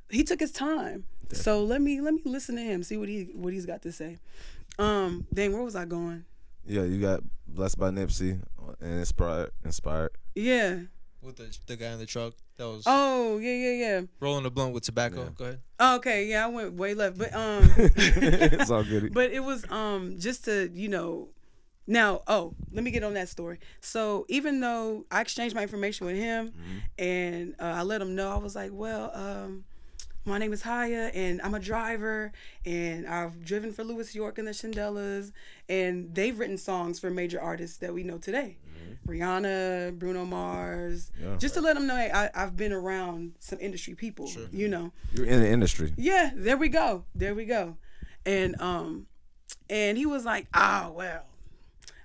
[0.09, 3.29] He took his time, so let me let me listen to him, see what he
[3.33, 4.17] what he's got to say.
[4.77, 6.25] Um, dang, where was I going?
[6.67, 8.39] yeah, you got blessed by Nipsey
[8.79, 9.51] and inspired.
[9.63, 10.11] Inspired.
[10.35, 10.79] Yeah.
[11.21, 14.01] With the the guy in the truck that was Oh yeah yeah yeah.
[14.19, 15.29] rolling a blunt with tobacco.
[15.37, 15.59] Go ahead.
[15.79, 17.69] Oh, okay, yeah, I went way left, but um.
[17.77, 19.13] it's all good.
[19.13, 21.29] but it was um just to you know
[21.87, 26.05] now oh let me get on that story so even though i exchanged my information
[26.05, 26.53] with him
[26.99, 29.63] and uh, i let him know i was like well um
[30.25, 32.31] my name is Hiaya, and I'm a driver,
[32.65, 35.31] and I've driven for Louis York and the Shindellas,
[35.67, 38.57] and they've written songs for major artists that we know today,
[39.07, 41.37] Rihanna, Bruno Mars, Yeah.
[41.37, 44.91] just to let them know, hey, I, I've been around some industry people, you know.
[45.13, 45.93] You're in the industry.
[45.97, 47.03] Yeah, there we go.
[47.15, 47.77] There we go.
[48.25, 49.07] And um
[49.69, 51.23] and he was like, "Oh, well,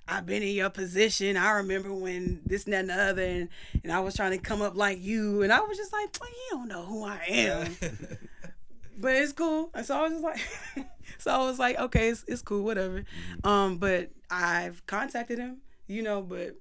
[0.07, 1.37] I've been in your position.
[1.37, 3.49] I remember when this and that and the other and,
[3.83, 6.29] and I was trying to come up like you." And I was just like, "Well,
[6.29, 7.77] you don't know who I am."
[8.97, 9.69] but it's cool.
[9.73, 10.39] And so I was just like
[11.17, 13.03] so I was like, "Okay, it's, it's cool, whatever."
[13.43, 16.55] Um but I've contacted him, you know, but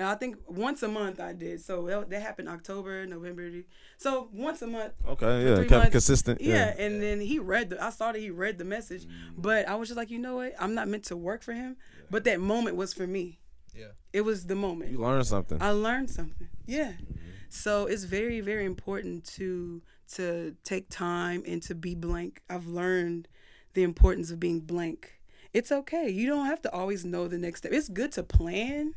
[0.00, 1.60] and I think once a month I did.
[1.60, 3.50] So that, that happened October, November.
[3.98, 5.90] So once a month Okay, yeah, kept months.
[5.90, 6.40] consistent.
[6.40, 7.84] Yeah, and then he read the.
[7.84, 9.10] I saw that he read the message, mm.
[9.36, 10.54] but I was just like, you know what?
[10.58, 11.76] I'm not meant to work for him,
[12.10, 13.40] but that moment was for me.
[13.76, 13.88] Yeah.
[14.14, 14.90] It was the moment.
[14.90, 15.60] you learned something.
[15.60, 16.48] I learned something.
[16.64, 16.92] Yeah.
[16.92, 17.14] Mm-hmm.
[17.50, 19.82] So it's very, very important to
[20.14, 22.40] to take time and to be blank.
[22.48, 23.28] I've learned
[23.74, 25.19] the importance of being blank.
[25.52, 26.08] It's okay.
[26.08, 27.72] You don't have to always know the next step.
[27.72, 28.94] It's good to plan,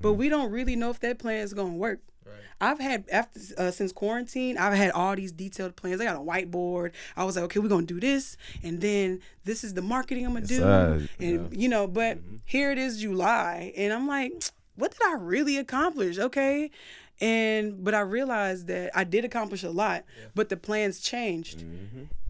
[0.00, 2.00] but we don't really know if that plan is gonna work.
[2.24, 2.34] Right.
[2.60, 6.00] I've had after uh, since quarantine, I've had all these detailed plans.
[6.00, 6.92] I got a whiteboard.
[7.16, 10.34] I was like, okay, we're gonna do this, and then this is the marketing I'm
[10.34, 11.08] gonna do, sir.
[11.20, 11.86] and you know.
[11.86, 14.32] But here it is, July, and I'm like,
[14.76, 16.18] what did I really accomplish?
[16.18, 16.70] Okay,
[17.22, 20.04] and but I realized that I did accomplish a lot,
[20.34, 21.62] but the plans changed,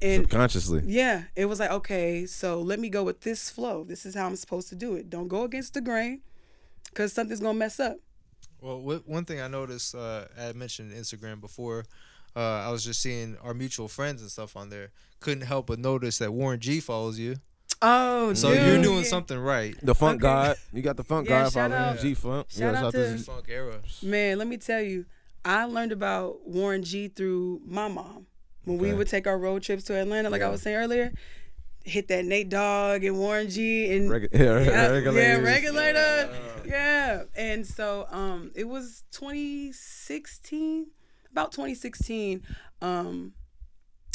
[0.03, 0.83] and Subconsciously.
[0.87, 3.85] yeah, it was like, okay, so let me go with this flow.
[3.85, 5.09] This is how I'm supposed to do it.
[5.11, 6.21] Don't go against the grain,
[6.95, 7.97] cause something's gonna mess up.
[8.61, 11.85] Well, wh- one thing I noticed, uh, I mentioned Instagram before.
[12.37, 14.91] Uh, I was just seeing our mutual friends and stuff on there.
[15.21, 17.37] Couldn't help but notice that Warren G follows you.
[17.83, 19.75] Oh, So dude, you're doing something right.
[19.83, 20.33] The funk Okay.
[20.33, 20.57] god.
[20.73, 22.47] You got the funk Yeah, god shout following out- G Funk.
[22.51, 23.81] shout out to- Funk era.
[24.03, 25.05] Man, let me tell you,
[25.45, 28.27] I learned about Warren G through my mom.
[28.65, 31.13] When we would take our road trips to Atlanta, like I was saying earlier,
[31.85, 35.15] hit that Nate Dogg and Warren G and Regu- yeah, yeah, regulators.
[35.17, 36.31] yeah, regulator.
[36.65, 37.23] Yeah.
[37.35, 40.87] And so um it was 2016,
[41.33, 42.43] about 2016.
[42.81, 43.33] Um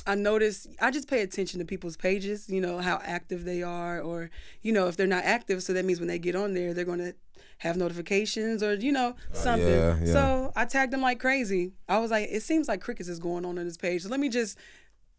[0.07, 3.99] I noticed I just pay attention to people's pages, you know, how active they are
[4.01, 4.29] or
[4.61, 6.85] you know, if they're not active, so that means when they get on there, they're
[6.85, 7.13] going to
[7.59, 9.67] have notifications or you know, something.
[9.67, 10.13] yeah, yeah.
[10.13, 11.73] So I tagged them like crazy.
[11.89, 14.03] I was like, it seems like crickets is going on on this page.
[14.03, 14.57] So let me just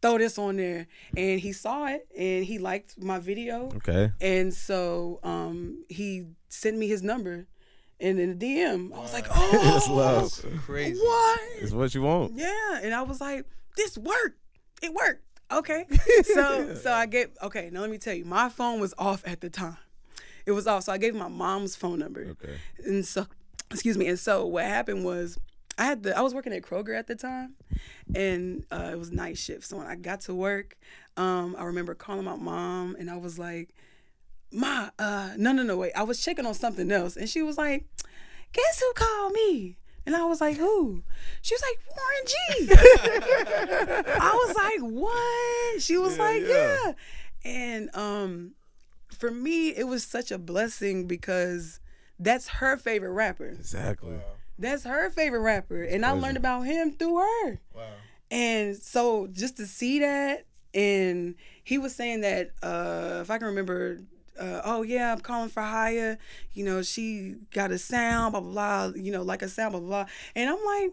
[0.01, 0.87] throw this on there.
[1.17, 3.71] And he saw it and he liked my video.
[3.77, 4.13] Okay.
[4.21, 7.47] And so um, he sent me his number
[8.01, 8.95] and in the DM.
[8.95, 10.61] I was like, oh, It's love.
[10.65, 11.01] Crazy.
[11.01, 11.41] what?
[11.61, 12.35] It's what you want.
[12.37, 12.81] Yeah.
[12.83, 13.45] And I was like,
[13.77, 14.39] this worked.
[14.83, 15.25] It worked.
[15.51, 15.87] Okay.
[16.23, 19.41] so so I gave okay, now let me tell you, my phone was off at
[19.41, 19.79] the time.
[20.47, 20.85] It was off.
[20.85, 22.23] So I gave my mom's phone number.
[22.43, 22.57] Okay.
[22.85, 23.27] And so
[23.71, 24.07] excuse me.
[24.09, 25.39] And so what happened was
[25.79, 27.55] I had the I was working at Kroger at the time
[28.15, 29.65] and uh, it was night shift.
[29.65, 30.77] So when I got to work,
[31.17, 33.75] um, I remember calling my mom and I was like,
[34.51, 35.93] Ma, uh, no, no, no, wait.
[35.95, 37.17] I was checking on something else.
[37.17, 37.87] And she was like,
[38.53, 39.77] Guess who called me?
[40.09, 41.03] And I was like, who?
[41.43, 42.69] She was like, Warren G.
[44.19, 45.83] I was like, what?
[45.83, 46.79] She was Yeah, like, yeah.
[46.87, 46.93] yeah.
[47.45, 48.53] And um,
[49.19, 51.79] for me, it was such a blessing because
[52.19, 53.49] that's her favorite rapper.
[53.49, 54.17] Exactly.
[54.59, 55.83] That's her favorite rapper.
[55.83, 57.61] And I learned about him through her.
[57.75, 57.83] Wow.
[58.31, 63.49] And so just to see that, and he was saying that uh, if I can
[63.49, 64.01] remember,
[64.39, 66.19] uh, oh yeah, I'm calling for Hiaya.
[66.53, 69.01] You know, she got a sound, blah blah blah.
[69.01, 70.05] You know, like a sound, blah blah.
[70.05, 70.13] blah.
[70.35, 70.93] And I'm like,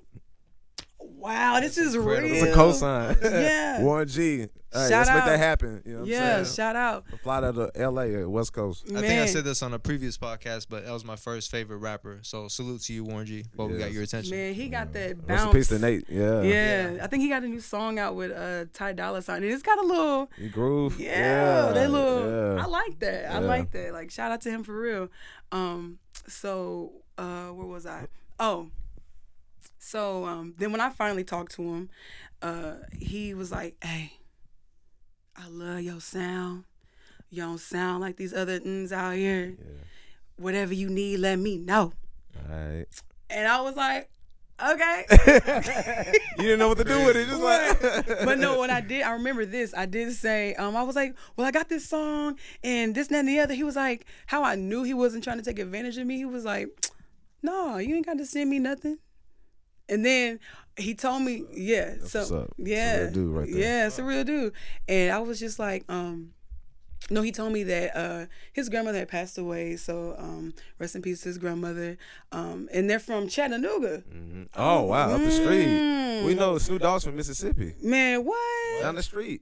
[1.18, 2.30] wow, this is incredible.
[2.30, 2.44] real.
[2.46, 3.22] It's a cosign.
[3.24, 3.82] Yeah.
[3.82, 4.48] Warren G.
[4.74, 5.82] Hey, Shout let's make that happen.
[5.86, 6.56] You know what Yeah, I'm saying?
[6.56, 7.06] shout out.
[7.24, 8.14] Fly out to L.A.
[8.16, 8.84] or West Coast.
[8.94, 11.78] I think I said this on a previous podcast, but that was my first favorite
[11.78, 12.20] rapper.
[12.24, 13.46] So salute to you, Warren G.
[13.56, 14.36] But we got your attention.
[14.36, 15.44] Man, he got that Rest bounce.
[15.46, 16.04] in peace to Nate.
[16.10, 16.42] Yeah.
[16.42, 16.98] Yeah.
[17.02, 19.64] I think he got a new song out with uh, Ty Dolla Sign, and it's
[19.64, 20.30] got a little.
[20.38, 21.00] You groove.
[21.00, 22.30] Yeah, that little.
[22.56, 22.62] yeah.
[22.64, 23.32] I like that.
[23.32, 23.94] I like that.
[23.94, 25.08] Like shout out to him for real.
[25.54, 28.08] Um, so uh, where was I?
[28.42, 28.72] Oh,
[29.86, 31.90] so um, then when I finally talked to him,
[32.42, 34.14] uh, he was like, "Hey,
[35.38, 36.64] I love your sound.
[37.30, 39.56] You don't sound like these other things out here.
[40.38, 41.94] Whatever you need, let me know."
[42.36, 42.88] All right.
[43.30, 44.10] And I was like,
[44.60, 45.06] "Okay."
[46.38, 47.28] You didn't know what to do with it.
[47.28, 48.26] Just like.
[48.26, 49.72] but no, what I did, I remember this.
[49.78, 53.20] I did say, um, I was like, well, I got this song and this, that,
[53.20, 53.54] and the other.
[53.54, 56.18] He was like, how I knew he wasn't trying to take advantage of me.
[56.18, 56.70] He was like,
[57.44, 58.98] no, you ain't got to send me nothing.
[59.88, 60.40] And then
[60.78, 62.54] he told me, yeah, so what's up.
[62.58, 63.62] It's a yeah, real dude right there.
[63.62, 64.54] yeah, it's a real dude.
[64.88, 66.32] And I was just like, um,
[67.10, 69.76] no, he told me that uh, his grandmother had passed away.
[69.76, 71.98] So um, rest in peace, to his grandmother.
[72.32, 74.04] Um, and they're from Chattanooga.
[74.56, 75.68] Oh wow, up the street.
[75.68, 76.26] Mm.
[76.26, 77.76] We know the Snoop Dogg's from Mississippi.
[77.82, 78.82] Man, what?
[78.82, 79.42] Down the street.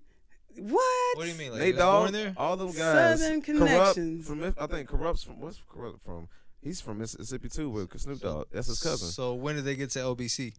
[0.56, 1.17] What?
[1.17, 1.51] What do you mean?
[1.51, 2.34] Like, Nate you was born Dogg, there?
[2.38, 3.19] all them guys.
[3.21, 4.27] Southern Kurupt connections.
[4.27, 6.27] from I think Kurupt's from what's Kurupt from.
[6.63, 8.47] He's from Mississippi too with Snoop Dogg.
[8.52, 9.10] That's his cousin.
[9.10, 10.54] So when did they get to LBC?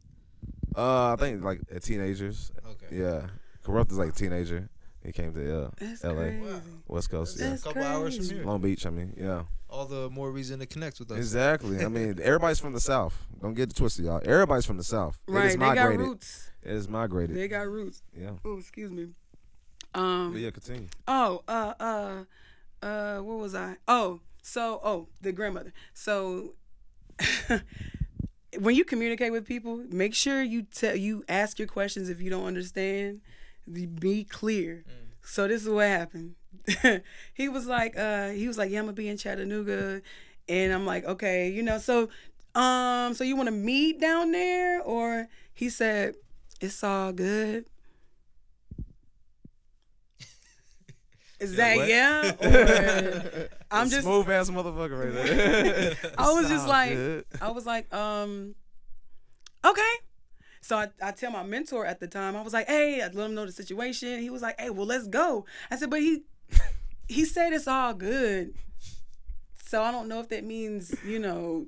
[0.76, 2.52] Uh, I think like teenagers.
[2.66, 2.96] Okay.
[2.98, 3.26] Yeah,
[3.64, 4.68] Kurupt is like a teenager.
[5.04, 6.14] He came to uh, That's L.A.
[6.14, 6.60] crazy.
[6.88, 7.38] West Coast.
[7.38, 8.44] Yeah, That's a couple hours from here.
[8.46, 8.86] Long Beach.
[8.86, 11.18] I mean, yeah, All the more reason to connect with us.
[11.18, 11.84] exactly.
[11.84, 13.14] I mean, everybody's from the South.
[13.42, 14.22] Don't get it twisted, y'all.
[14.24, 15.18] Everybody's from the South.
[15.26, 16.00] They Right, just they got migrated.
[16.06, 16.50] roots.
[16.62, 17.36] It is migrated.
[17.36, 18.02] They got roots.
[18.18, 18.30] yeah.
[18.44, 19.08] Oh, excuse me.
[19.92, 20.36] But Um.
[20.38, 20.88] yeah, continue.
[21.06, 21.42] Oh.
[21.46, 21.74] Uh.
[21.78, 22.24] Uh.
[22.84, 23.18] Uh.
[23.20, 23.76] What was I?
[23.86, 24.20] Oh.
[24.44, 24.80] So.
[24.84, 25.72] Oh, the grandmother.
[25.92, 26.54] So.
[28.58, 32.30] when you communicate with people, make sure you tell you ask your questions if you
[32.30, 33.20] don't understand.
[33.70, 34.84] Be- clear.
[35.22, 36.34] So this is what happened.
[37.34, 40.02] he was like, uh, he was like, yeah, I'm gonna be in Chattanooga,
[40.48, 42.08] and I'm like, okay, you know, so,
[42.54, 46.14] um, so you want to meet down there, or he said,
[46.60, 47.64] it's all good.
[51.50, 51.88] Is that what?
[51.88, 53.48] yeah?
[53.74, 56.12] Or I'm just smooth ass motherfucker right there.
[56.18, 57.24] I was just like, good.
[57.40, 58.54] I was like, um,
[59.64, 59.92] okay.
[60.60, 63.26] So I, I tell my mentor at the time, I was like, hey, I let
[63.26, 64.20] him know the situation.
[64.20, 65.44] He was like, hey, well, let's go.
[65.70, 66.22] I said, but he
[67.08, 68.54] he said it's all good.
[69.66, 71.66] So I don't know if that means, you know,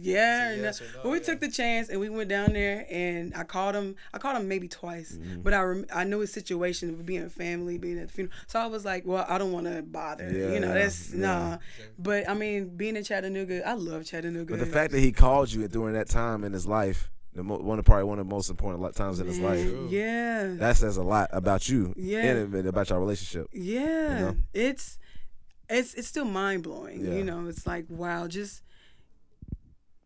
[0.00, 0.52] yeah.
[0.52, 0.86] It's a or yes no.
[0.86, 1.24] no, but we yeah.
[1.24, 3.96] took the chance and we went down there and I called him.
[4.14, 5.40] I called him maybe twice, Mm-hmm.
[5.42, 8.34] but I rem- I knew his situation of being a family, being at the funeral.
[8.46, 10.30] So I was like, well, I don't want to bother.
[10.30, 11.20] you know, that's yeah.
[11.26, 11.58] nah.
[11.98, 14.52] But I mean, being in Chattanooga, I love Chattanooga.
[14.54, 17.58] But the fact that he called you during that time in his life, the mo-
[17.58, 20.54] one of probably one of the most important times in his life, Man, Yeah.
[20.58, 22.20] that says a lot about you Yeah.
[22.24, 23.48] and about your relationship.
[23.52, 24.18] yeah.
[24.20, 24.36] know?
[24.52, 24.98] It's
[25.70, 27.04] it's it's still mind blowing.
[27.04, 27.14] Yeah.
[27.14, 28.60] You know, it's like wow, just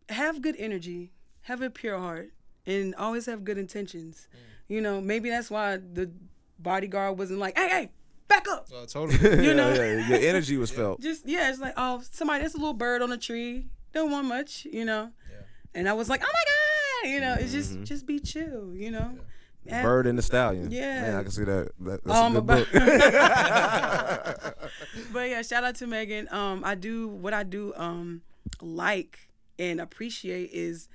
[0.08, 2.30] have good energy, have a pure heart,
[2.66, 4.28] and always have good intentions.
[4.32, 4.38] Mm.
[4.74, 6.10] You know, maybe that's why the
[6.58, 7.90] bodyguard wasn't like, hey, hey,
[8.28, 8.68] back up.
[8.72, 9.18] Oh, totally.
[9.46, 9.72] You know?
[9.72, 11.00] yeah, your energy was felt.
[11.00, 13.66] Just yeah, it's like, oh, somebody that's a little bird on a tree.
[13.92, 15.10] Don't want much, you know.
[15.30, 15.36] Yeah.
[15.74, 18.90] And I was like, oh my God, you know, it's just just be chill, you
[18.90, 18.98] know.
[19.00, 19.20] Have-
[19.66, 19.82] Mm-hmm.
[19.82, 20.70] Bird and the Stallion.
[20.70, 21.02] Yeah.
[21.02, 21.72] man, I can see that.
[21.80, 24.70] that that's Oh, a I'm good about- book.
[25.12, 26.28] but yeah, shout out to Megan.
[26.30, 28.22] Um, I do what I do um
[28.62, 29.25] like
[29.58, 30.88] and appreciate is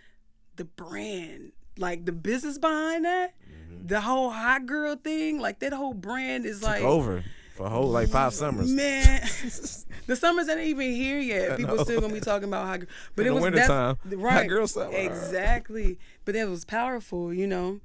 [0.56, 3.34] the brand, like the business behind that.
[3.42, 3.88] Mm-hmm.
[3.88, 7.24] The whole hot girl thing, like that whole brand is like Over
[7.56, 8.72] for a whole like five mm, summers.
[8.72, 9.22] Man,
[10.08, 11.58] the summers ain't even here yet.
[11.58, 14.20] People still gonna be talking about hot girl, but In it the was that's- wintertime,
[14.20, 14.50] hot right?
[14.50, 14.96] girl summer.
[14.96, 17.80] Exactly, but that was powerful, you know.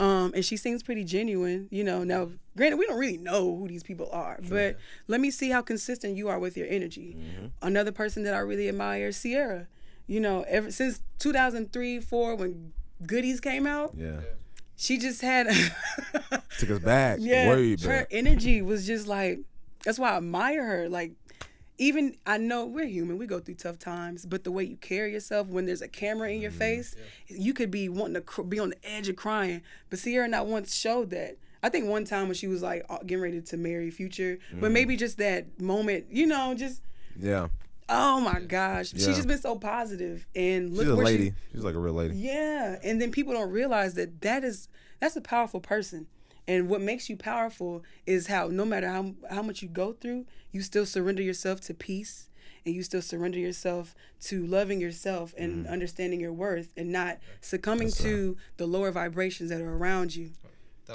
[0.00, 2.02] Um, and she seems pretty genuine, you know.
[2.02, 5.62] Now, granted, we don't really know who these people are, but let me see how
[5.62, 7.16] consistent you are with your energy.
[7.18, 7.46] Mm-hmm.
[7.62, 9.68] Another person that I really admire, Ciara.
[10.06, 12.72] You know, ever since 2003, four, when
[13.06, 14.20] Goodies came out, Yeah.
[14.76, 15.46] she just had
[16.58, 17.18] Took us back.
[17.20, 18.08] yeah, Way her back.
[18.10, 19.40] energy was just like
[19.84, 20.88] that's why I admire her.
[20.88, 21.12] Like
[21.78, 25.12] even I know we're human, we go through tough times, but the way you carry
[25.12, 26.58] yourself when there's a camera in your Mm-hmm.
[26.58, 29.62] face, you could be wanting to cr- be on the edge of crying.
[29.90, 31.38] But Ciara not once showed that.
[31.64, 34.60] I think one time when she was like getting ready to marry Future, Mm-hmm.
[34.60, 36.82] but maybe just that moment, you know, just
[37.18, 37.48] Yeah.
[37.88, 41.34] Oh my gosh, she's just been so positive and look She's a where she lady.
[41.52, 42.16] She's like a real lady.
[42.16, 44.68] yeah, and then people don't realize that that is
[45.00, 46.06] that's a powerful person.
[46.48, 50.26] And what makes you powerful is how no matter how how much you go through,
[50.50, 52.28] you still surrender yourself to peace
[52.64, 55.72] and you still surrender yourself to loving yourself and mm-hmm.
[55.72, 60.30] understanding your worth and not succumbing to the lower vibrations that are around you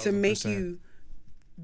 [0.00, 0.54] to make percent.
[0.54, 0.78] you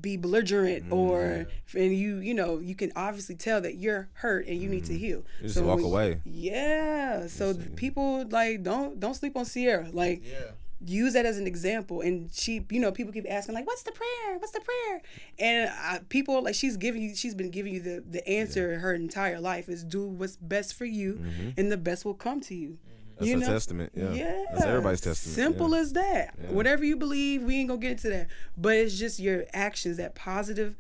[0.00, 1.78] be belligerent or mm-hmm.
[1.78, 4.92] and you you know you can obviously tell that you're hurt and you need to
[4.92, 5.00] mm-hmm.
[5.00, 5.24] heal.
[5.40, 6.20] You just walk when- away.
[6.24, 7.26] yeah.
[7.26, 9.88] So people like don't don't sleep on Ciara.
[9.92, 10.50] Like Yeah.
[10.84, 12.00] use that as an example.
[12.00, 14.38] And she you know people keep asking like what's the prayer?
[14.38, 15.02] What's the prayer?
[15.38, 18.94] And I, people like she's giving you she's been giving you the the answer her
[18.94, 21.50] entire life is do what's best for you mm-hmm.
[21.56, 22.78] and the best will come to you
[23.16, 23.46] That's you a know?
[23.46, 23.92] testament.
[23.94, 24.12] Yeah.
[24.12, 25.34] yeah That's everybody's testament.
[25.36, 25.80] simple yeah.
[25.80, 29.44] as that whatever you believe we ain't gonna get into that but it's just your
[29.52, 30.74] actions that positive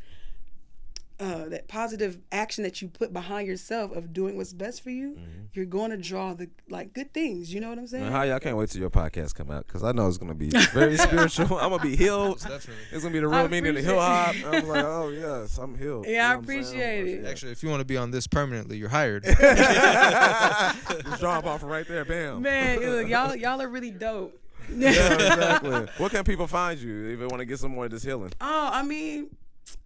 [1.20, 5.16] uh, that positive action that you put behind yourself of doing what's best for you,
[5.52, 7.54] you're going to draw the like good things.
[7.54, 8.02] You know what I'm saying?
[8.04, 10.34] Man, how y'all can't wait till your podcast come out because I know it's gonna
[10.34, 11.56] be very spiritual.
[11.60, 12.40] I'm gonna be healed.
[12.40, 12.82] Definitely.
[12.90, 14.34] It's gonna be the real meaning of the hill hop.
[14.44, 16.06] I'm like, oh yes, I'm healed.
[16.06, 17.24] Yeah, I You know I'm appreciate it.
[17.26, 19.24] Actually, if you want to be on this permanently, you're hired.
[19.24, 22.42] Just drop off right there, bam.
[22.42, 24.38] Man, look, y'all y'all are really dope.
[24.68, 25.86] Yeah, exactly.
[25.98, 28.32] What can people find you if they want to get some more of this healing?
[28.40, 29.28] Oh, I mean,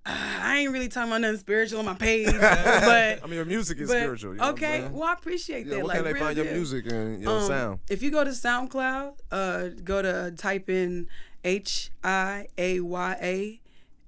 [0.06, 3.78] I ain't really talking about nothing spiritual on my page, but I mean, your music
[3.78, 4.32] is but spiritual.
[4.32, 5.82] You know okay, well, I appreciate Yeah, that.
[5.84, 6.54] what like, can they find your deal.
[6.54, 7.80] music and your Um, sound?
[7.90, 11.08] If you go to SoundCloud, uh, go to type in
[11.44, 13.60] H I A Y A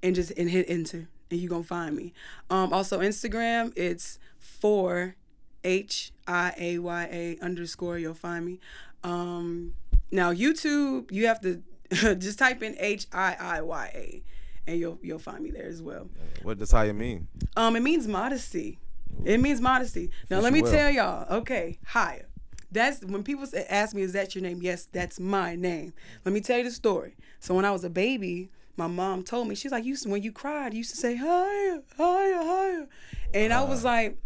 [0.02, 2.14] and just and hit enter, and you gonna find me.
[2.48, 5.16] Um, also Instagram, it's for
[5.62, 7.98] H I A Y A underscore.
[7.98, 8.59] You'll find me.
[9.04, 9.74] Um,
[10.11, 11.62] now YouTube, you have to
[12.16, 14.22] just type in H I I Y A,
[14.70, 16.09] and you'll you'll find me there as well.
[16.42, 17.28] What does you mean?
[17.56, 18.78] Um, it means modesty.
[19.24, 20.11] It means modesty.
[20.30, 21.26] Now let me tell y'all.
[21.38, 22.26] Okay, higher.
[22.72, 25.92] That's when people say, ask me, "Is that your name?" Yes, that's my name.
[26.24, 27.16] Let me tell you the story.
[27.40, 30.30] So when I was a baby, my mom told me she's like, "You when you
[30.30, 32.88] cried, you used to say higher, higher, higher,"
[33.35, 34.18] and I was like,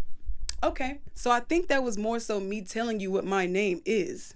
[0.63, 4.35] "Okay." So I think that was more so me telling you what my name is.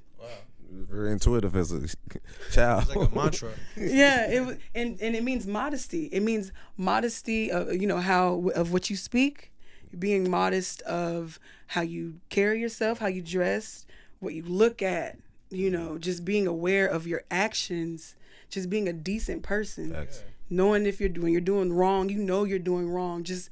[0.70, 1.80] Very intuitive as a
[2.52, 2.84] child.
[2.84, 3.50] It's like a mantra.
[3.76, 8.72] yeah it and and it means modesty it means modesty of you know how of
[8.72, 9.52] what you speak
[9.98, 13.86] being modest of how you carry yourself how you dress
[14.20, 15.16] what you look at
[15.50, 15.84] you mm-hmm.
[15.84, 18.14] know just being aware of your actions
[18.50, 20.22] just being a decent person Facts.
[20.50, 23.48] knowing if you're doing you're doing wrong you know you're doing wrong just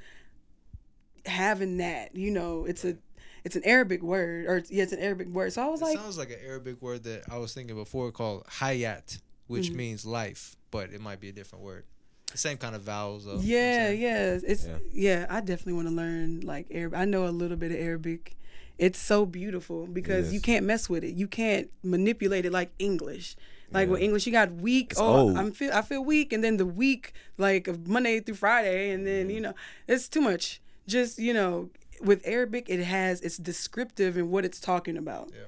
[1.24, 2.96] having that you know it's a
[3.46, 5.98] it's an arabic word or yeah it's an arabic word so i was It like
[5.98, 9.76] sounds like an Arabic word that I was thinking before called hayat, which Mm-hmm.
[9.76, 11.84] means life, but it might be a different word.
[12.32, 13.38] The same kind of vowels, though.
[13.40, 14.38] Yeah, yeah.
[14.52, 14.78] It's Yeah.
[14.92, 15.20] yeah.
[15.30, 16.98] I definitely want to learn like Arabic.
[16.98, 18.36] I know a little bit of Arabic.
[18.78, 21.14] It's so beautiful because you can't mess with it.
[21.14, 23.36] You can't manipulate it like English.
[23.72, 24.88] Like with English, you got week.
[24.92, 25.36] It's oh, old.
[25.38, 29.06] I'm feel I feel weak, and then the week like of Monday through Friday, and
[29.06, 29.54] then you know
[29.88, 30.60] it's too much.
[30.86, 35.30] Just you know, with Arabic, it has it's descriptive in what it's talking about.
[35.34, 35.42] Yeah.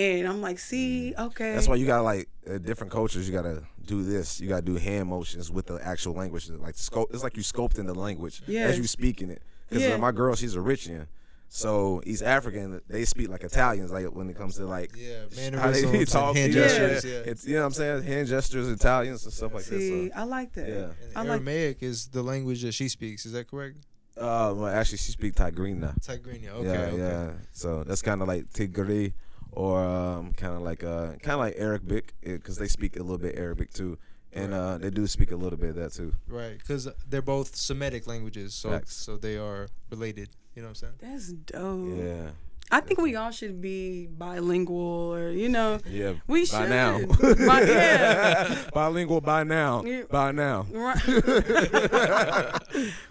[0.00, 1.54] And I'm like, see, okay.
[1.54, 3.26] That's why you got like uh, different cultures.
[3.28, 4.40] You gotta do this.
[4.40, 6.50] You gotta do hand motions with the actual language.
[6.50, 7.10] Like scope.
[7.14, 8.64] It's like you scoped in the language Yeah.
[8.64, 9.42] as you speaking it.
[9.68, 9.96] Because Yeah.
[9.96, 11.06] my girl, she's Eritrean.
[11.48, 13.90] So East African, they speak like Italians.
[13.90, 15.50] Like when it comes to like Yeah, how they
[15.86, 16.62] mannerisms and talk, hand yeah.
[16.68, 17.04] gestures.
[17.04, 17.30] Yeah.
[17.30, 18.02] It's you know what I'm saying.
[18.02, 20.18] Hand gestures, Italians and stuff like see, that.
[20.18, 20.68] I like that.
[20.68, 20.88] Yeah.
[21.14, 21.36] I And like.
[21.36, 23.24] Aramaic is the language that she speaks.
[23.24, 23.76] Is that correct?
[24.16, 25.98] So, uh, well, actually, she speak Tigrinya.
[26.00, 26.50] Tigrinya.
[26.50, 26.66] Okay.
[26.66, 26.96] yeah, okay.
[26.96, 27.30] yeah.
[27.52, 29.12] So that's kind of like Tigri,
[29.52, 33.18] or um, kind of like uh, kind of like Arabic, because they speak a little
[33.18, 33.98] bit Arabic too,
[34.32, 36.14] and uh, they do speak a little bit of that too.
[36.28, 38.94] Right, because they're both Semitic languages, so Facts.
[38.96, 40.30] so they are related.
[40.54, 41.12] You know what I'm saying?
[41.12, 41.98] That's dope.
[41.98, 42.30] Yeah,
[42.70, 46.14] I think we all should be bilingual, or you know, yeah.
[46.26, 46.68] we by should.
[46.70, 46.98] now.
[47.46, 48.62] By- yeah.
[48.74, 49.84] Bilingual by now.
[49.84, 50.02] Yeah.
[50.10, 50.66] By now.
[50.70, 51.00] Right.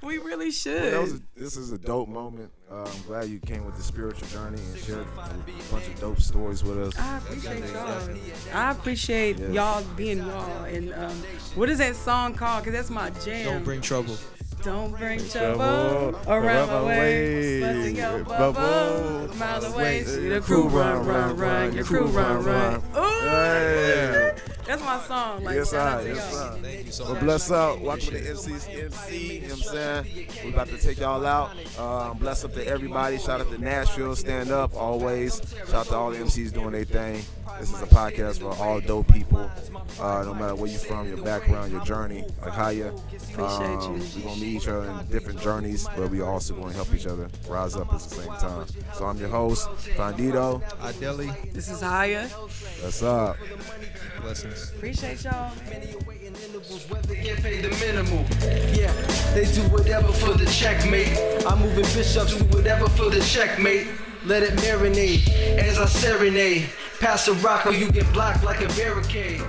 [0.03, 0.93] we really should.
[0.93, 2.51] That was a, this is a dope moment.
[2.69, 6.19] Uh, I'm glad you came with the spiritual journey and shared a bunch of dope
[6.19, 6.93] stories with us.
[6.99, 8.09] I appreciate y'all.
[8.53, 9.51] I appreciate Yes.
[9.53, 10.63] y'all being y'all.
[10.65, 11.15] And um,
[11.55, 12.63] what is that song called?
[12.65, 13.45] Cause that's my jam.
[13.45, 14.17] Don't bring trouble.
[14.65, 17.61] Don't bring trouble around my way.
[17.61, 19.35] Busting your bubble.
[19.35, 20.03] Miles away.
[20.05, 21.73] See the crew run, run, run.
[21.73, 22.81] Your crew run, run.
[22.97, 24.24] Ooh.
[24.79, 24.85] Yeah.
[24.85, 25.43] That's my song.
[25.43, 26.03] Like, Yes, I.
[26.03, 26.43] to Yes, y'all.
[26.43, 26.59] I.
[26.61, 27.23] Thank you so Well, much.
[27.23, 27.79] bless up.
[27.79, 29.33] Welcome to the MC's MC.
[29.35, 29.63] You know what I'm
[30.03, 30.27] saying?
[30.43, 31.51] We about to take y'all out.
[31.79, 33.17] Um, bless up to everybody.
[33.17, 34.15] Shout out to Nashville.
[34.15, 35.41] Stand up always.
[35.67, 37.23] Shout out to all the MCs doing their thing.
[37.59, 39.49] This is a podcast for all dope people.
[40.01, 42.25] Uh, no matter where you're from, your background, your journey.
[42.41, 42.87] Like how you.
[42.87, 44.01] Appreciate you.
[44.17, 47.29] We're gonna meet each other in different journeys, but we also gonna help each other
[47.47, 48.65] rise up at the same time.
[48.95, 50.61] So I'm your host, Fandito.
[50.79, 52.27] Adeli, This is Hiaya.
[52.27, 53.37] What's up?
[54.21, 54.64] blessings.
[54.75, 55.53] Appreciate y'all.
[55.69, 58.25] Many are waiting intervals, whether get paid the minimum.
[58.73, 58.91] Yeah,
[59.33, 61.17] they do whatever for the checkmate.
[61.45, 63.87] I'm moving bishops, do whatever for the checkmate.
[64.25, 66.67] Let it marinate as I serenade.
[66.99, 69.41] Pass a rock or you get blocked like a barricade.